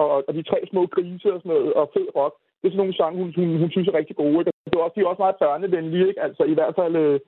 [0.00, 2.34] og, og de tre små grise og sådan noget, og fed rock.
[2.58, 4.38] Det er sådan nogle sange, hun, hun, hun synes er rigtig gode.
[4.40, 4.52] Ikke?
[4.70, 6.22] Det er også, de er også meget børnevenlige, ikke?
[6.26, 7.20] Altså i hvert fald øh,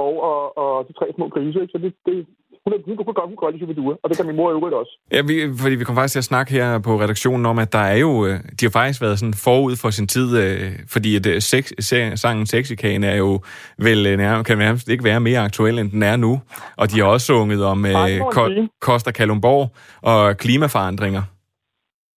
[0.00, 1.60] Vov og, og de tre små grise.
[1.62, 1.72] Ikke?
[1.72, 2.26] Så det, det,
[2.64, 4.50] hun, er, hun, kunne godt, hun kunne godt lide Shubidua, og det kan min mor
[4.50, 4.92] øvrigt også.
[5.12, 7.78] Ja, vi, fordi vi kom faktisk til at snakke her på redaktionen om, at der
[7.78, 11.26] er jo, øh, de har faktisk været sådan forud for sin tid, øh, fordi at
[11.26, 13.40] øh, sex, se, sangen Sexikane er jo
[13.78, 16.40] vel øh, nær, kan nærmest ikke være mere aktuel, end den er nu.
[16.76, 17.92] Og de har også sunget om øh,
[18.30, 18.48] Ko-.
[18.80, 19.68] Costa Kalumborg
[20.02, 21.22] og klimaforandringer.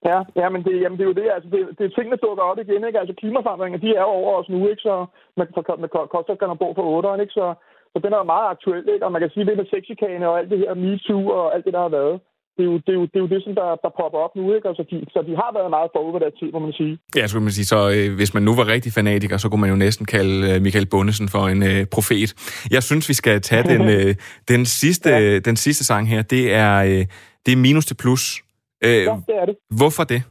[0.06, 1.28] Ja, ja men, det, jamen, det er jo det.
[1.36, 2.84] Altså, det, det tingene dukker op igen.
[2.88, 3.00] Ikke?
[3.00, 4.82] Altså, klimaforandringer, de er jo over os nu, ikke?
[4.88, 4.96] Så
[5.38, 7.38] med, med, med Costa Kalundborg for 8'eren, ikke?
[7.40, 7.46] Så,
[7.94, 9.06] så den er jo meget aktuel, ikke?
[9.06, 11.74] Og man kan sige, det med sexikane og alt det her MeToo og alt det,
[11.74, 12.16] der har været.
[12.58, 14.34] Det er jo det, er jo, det, er jo det som der, der popper op
[14.36, 14.68] nu, ikke?
[14.72, 16.94] Altså, de, så de har været meget forud for deres tid, må man sige.
[17.18, 19.70] Ja, skulle man sige, så øh, hvis man nu var rigtig fanatiker, så kunne man
[19.70, 22.30] jo næsten kalde øh, Michael Bundesen for en øh, profet.
[22.76, 24.16] Jeg synes, vi skal tage den, øh,
[24.48, 25.40] den, sidste, ja.
[25.40, 26.22] den sidste sang her.
[26.22, 27.06] Det er, øh,
[27.46, 28.24] det er minus til plus.
[28.86, 29.58] Øh, Ja, det er det.
[29.80, 30.22] Hvorfor det?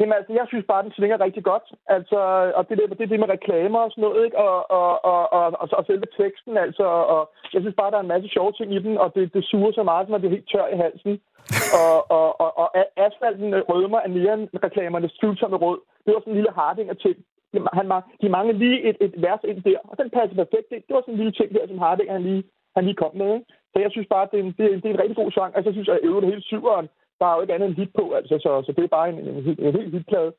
[0.00, 1.66] Jamen altså, jeg synes bare, den svinger rigtig godt.
[1.96, 2.18] Altså,
[2.58, 4.38] og det, det, det er det med reklamer og sådan noget, ikke?
[4.38, 6.84] Og, og, og, og, og, og selve teksten, altså.
[7.14, 7.20] Og
[7.54, 9.72] jeg synes bare, der er en masse sjove ting i den, og det, det suger
[9.72, 11.20] så meget, at man bliver helt tør i halsen.
[11.82, 12.68] og, og, og, og
[13.06, 15.78] asfalten rødmer af neonreklamernes tvivlsomme rød.
[16.04, 17.16] Det var sådan en lille hardinger ting.
[17.78, 20.68] Han, var- de manglede lige et, et vers ind der, og den passede perfekt.
[20.74, 20.82] ind.
[20.86, 22.42] Det var sådan en lille ting der, som Hardinger han lige,
[22.76, 23.30] han lige kom med.
[23.34, 23.46] Ikke?
[23.72, 25.50] Så jeg synes bare, det er en, det, er, det er en rigtig god sang.
[25.56, 26.88] Altså, jeg synes, at øvrigt hele syveren,
[27.18, 28.34] der er jo ikke andet end hit på, altså.
[28.44, 30.32] Så, så det er bare en, en, en, en helt hitplade.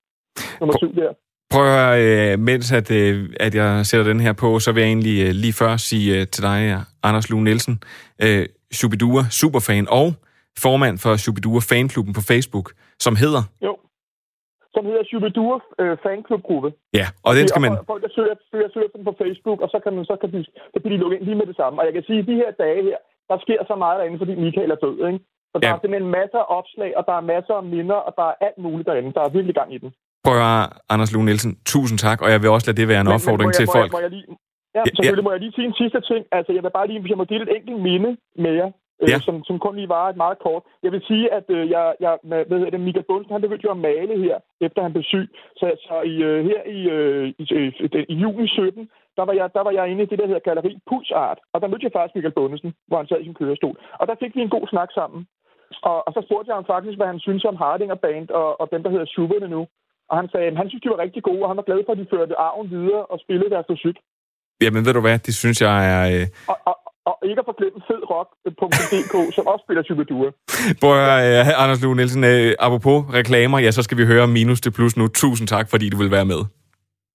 [0.60, 1.14] Nummer syv der.
[1.54, 1.94] Prøv at høre,
[2.34, 5.32] øh, mens at, øh, at jeg sætter den her på, så vil jeg egentlig øh,
[5.44, 6.60] lige først sige til dig,
[7.04, 7.76] Anders Lue Nielsen,
[8.24, 8.46] øh,
[8.78, 10.08] Shubidua superfan og
[10.66, 12.68] formand for Shubidua fanklubben på Facebook,
[13.06, 13.44] som hedder...
[13.68, 13.74] Jo,
[14.76, 16.70] som hedder Shubidua øh, fanklubgruppe.
[17.00, 17.72] Ja, og den skal man...
[17.72, 20.30] Og folk, der søger, søger, søger den på Facebook, og så kan, man, så kan
[20.34, 20.40] de,
[20.74, 21.80] så kan de lukke ind lige med det samme.
[21.80, 22.98] Og jeg kan sige, at de her dage her,
[23.30, 25.20] der sker så meget derinde, fordi Michael er død, ikke?
[25.52, 25.74] Så der ja.
[25.74, 28.60] er simpelthen masser af opslag, og der er masser af minder, og der er alt
[28.66, 29.14] muligt derinde.
[29.18, 29.90] Der er virkelig gang i den.
[30.26, 33.10] Prøv at Anders Lue Nielsen, tusind tak, og jeg vil også lade det være en
[33.10, 33.92] men, opfordring men, jeg, til må folk.
[33.92, 34.28] Jeg, må jeg lige,
[34.76, 35.28] ja, selvfølgelig ja.
[35.28, 36.22] må jeg lige sige en sidste ting.
[36.38, 38.12] Altså, jeg vil bare lige, hvis jeg må dele et enkelt minde
[38.44, 38.70] med jer,
[39.02, 39.18] øh, ja.
[39.28, 40.64] som, som kun lige var et meget kort.
[40.86, 43.76] Jeg vil sige, at øh, jeg, jeg hvad hedder det, Michael Bunsen, han begyndte jo
[43.78, 44.36] at male her,
[44.66, 45.28] efter han blev syg.
[45.60, 47.44] Så, så i, øh, her i, øh, i,
[47.84, 50.48] i, i juni 17, der var, jeg, der var jeg inde i det, der hedder
[50.48, 51.40] Galeri Pulsart.
[51.54, 53.76] Og der mødte jeg faktisk Michael Bundesen, hvor han sad i sin kørestol.
[54.00, 55.22] Og der fik vi en god snak sammen.
[55.90, 58.66] Og, og så spurgte jeg ham faktisk, hvad han synes om Hardinger Band og, og
[58.74, 59.62] dem, der hedder Schubert nu.
[60.10, 61.92] Og han sagde, at han synes, de var rigtig gode, og han var glad for,
[61.94, 63.96] at de førte arven videre og spillede deres musik.
[64.64, 66.02] Jamen ved du hvad, det synes jeg er...
[66.14, 66.28] Øh...
[66.52, 66.76] Og, og,
[67.10, 70.30] og ikke at forglemme fedrock.dk, som også spiller Shubidua.
[70.82, 74.62] Prøv at uh, Anders Lue Nielsen, uh, apropos reklamer, ja, så skal vi høre Minus
[74.62, 75.08] til Plus nu.
[75.08, 76.42] Tusind tak, fordi du vil være med.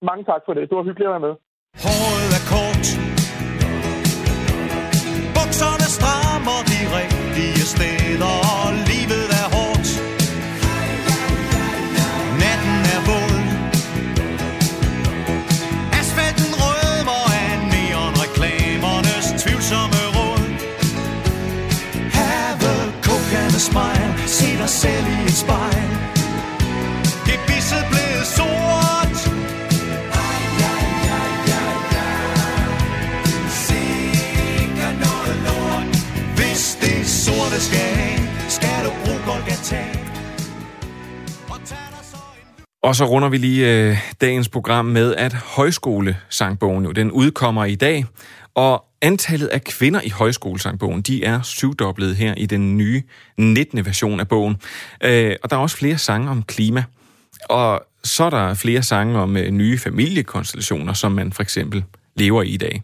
[0.03, 0.63] Mange tak for det.
[0.69, 1.35] Det var hyggeligt at være med.
[1.85, 3.04] Håret er kort.
[23.71, 24.13] Smile.
[24.39, 25.89] Se dig selv i et spejl.
[27.29, 28.95] Gebisset blevet sort.
[36.37, 39.85] Hvis det sorte skal af, skal du bruge Golgata.
[42.83, 47.75] Og så runder vi lige øh, dagens program med, at højskolesangbogen jo, den udkommer i
[47.75, 48.05] dag,
[48.55, 53.03] og antallet af kvinder i højskolesangbogen, de er syvdoblet her i den nye
[53.39, 53.87] 19.
[53.87, 54.57] version af bogen.
[55.05, 56.85] Øh, og der er også flere sange om klima.
[57.49, 61.85] Og så er der flere sange om øh, nye familiekonstellationer, som man for eksempel
[62.17, 62.83] lever i i dag.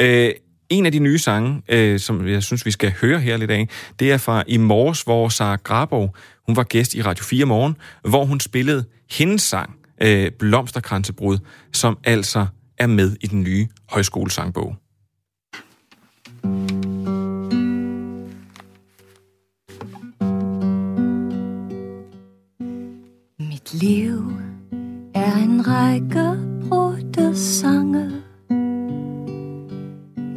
[0.00, 0.30] Øh,
[0.68, 3.68] en af de nye sange, øh, som jeg synes, vi skal høre her lidt af,
[4.00, 6.08] det er fra i morges, hvor Sara Grabo,
[6.46, 7.76] hun var gæst i Radio 4 Morgen,
[8.08, 11.38] hvor hun spillede hendes sang, øh, Blomsterkransebrud,
[11.72, 12.46] som altså
[12.78, 14.76] er med i den nye højskolesangbog.
[23.80, 24.32] Liv
[25.14, 28.10] er en række brudte sange.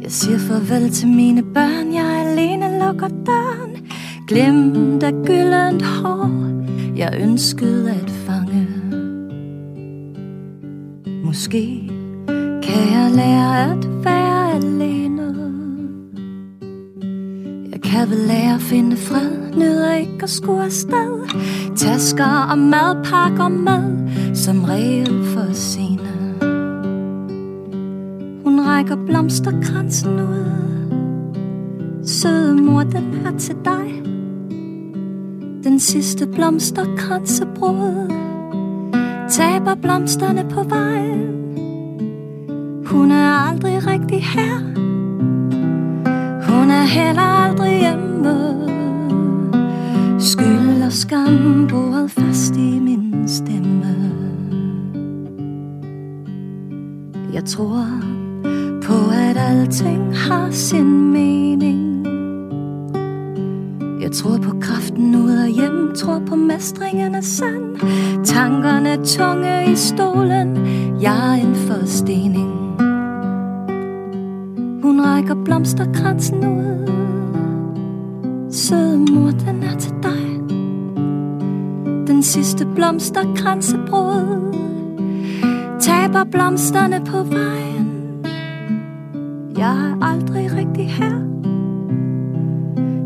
[0.02, 3.86] Jeg siger farvel til mine børn, jeg alene lukker døren.
[4.28, 6.30] Glemt af gyldent hår,
[6.96, 8.66] jeg ønskede at fange.
[11.24, 11.90] Måske
[12.62, 15.34] kan jeg lære at være alene.
[17.72, 21.09] Jeg kan vel lære at finde fred, nyder ikke at skulle afsted.
[21.76, 26.10] Tasker og madpakker med, som regel for sine.
[28.44, 30.50] Hun rækker blomsterkransen ud.
[32.06, 34.00] Søde mor, den her til dig.
[35.64, 38.10] Den sidste blomsterkransebrud
[39.30, 41.56] Taber blomsterne på vejen
[42.86, 44.58] Hun er aldrig rigtig her
[46.50, 48.69] Hun er heller aldrig hjemme
[50.20, 54.12] Skyld og skam boret fast i min stemme.
[57.34, 57.86] Jeg tror
[58.82, 62.06] på at alting har sin mening.
[64.02, 67.76] Jeg tror på kraften ud og hjem Tror på mestringen af sand.
[68.24, 70.56] Tankerne tunge i stolen
[71.02, 72.50] Jeg er en forstening.
[74.82, 76.99] Hun rækker blomsterkransen ud.
[78.52, 80.40] Søde mor, den er til dig.
[82.06, 84.54] Den sidste blomsterkransebrud
[85.80, 87.90] Taber blomsterne på vejen.
[89.58, 91.30] Jeg er aldrig rigtig her.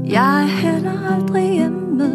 [0.05, 2.11] Jeg er heller aldrig hjemme.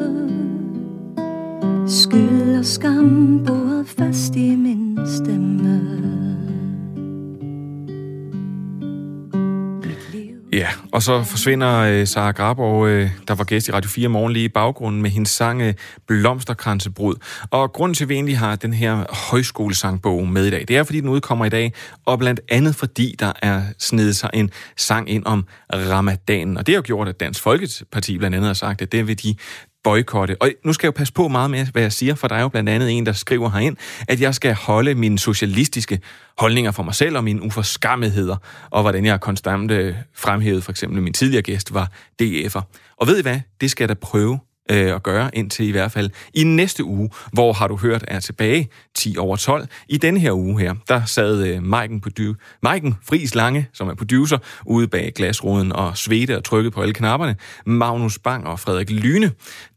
[1.88, 6.19] Skyld og skam boret fast i min stemme.
[10.54, 14.34] Ja, og så forsvinder øh, Sara Grabov, øh, der var gæst i Radio 4 morgen
[14.34, 15.74] lige i baggrunden med hendes sang øh,
[16.08, 17.16] Blomsterkransebrud.
[17.52, 20.84] Og grunden til, at vi egentlig har den her højskolesangbog med i dag, det er,
[20.84, 21.74] fordi den udkommer i dag,
[22.06, 26.58] og blandt andet fordi der er snedet sig en sang ind om ramadanen.
[26.58, 29.36] Og det har gjort, at Dansk Folkeparti blandt andet har sagt, at det vil de
[29.84, 30.42] boykotte.
[30.42, 32.42] Og nu skal jeg jo passe på meget med, hvad jeg siger, for der er
[32.42, 33.78] jo blandt andet en, der skriver herind,
[34.08, 36.00] at jeg skal holde mine socialistiske
[36.38, 38.38] holdninger for mig selv og mine uforskammetheder,
[38.70, 42.62] og hvordan jeg konstant øh, fremhævede fremhævet, for eksempel min tidligere gæst var DF'er.
[42.98, 43.40] Og ved I hvad?
[43.62, 44.40] Det skal jeg da prøve
[44.72, 48.20] øh, at gøre indtil i hvert fald i næste uge, hvor har du hørt er
[48.20, 49.68] tilbage 10 over 12.
[49.90, 53.94] I denne her uge her, der sad øh, Maiken, produ- Maiken Friis Lange, som er
[53.96, 57.36] producer, ude bag glasruden og svedte og trykkede på alle knapperne.
[57.66, 59.32] Magnus Bang og Frederik Lyne,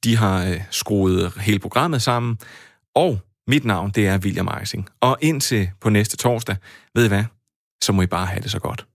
[0.04, 2.38] de har øh, skruet hele programmet sammen.
[2.94, 3.18] Og
[3.48, 4.88] mit navn, det er William Eising.
[5.00, 6.56] Og indtil på næste torsdag,
[6.94, 7.24] ved I hvad,
[7.82, 8.86] så må I bare have det så godt.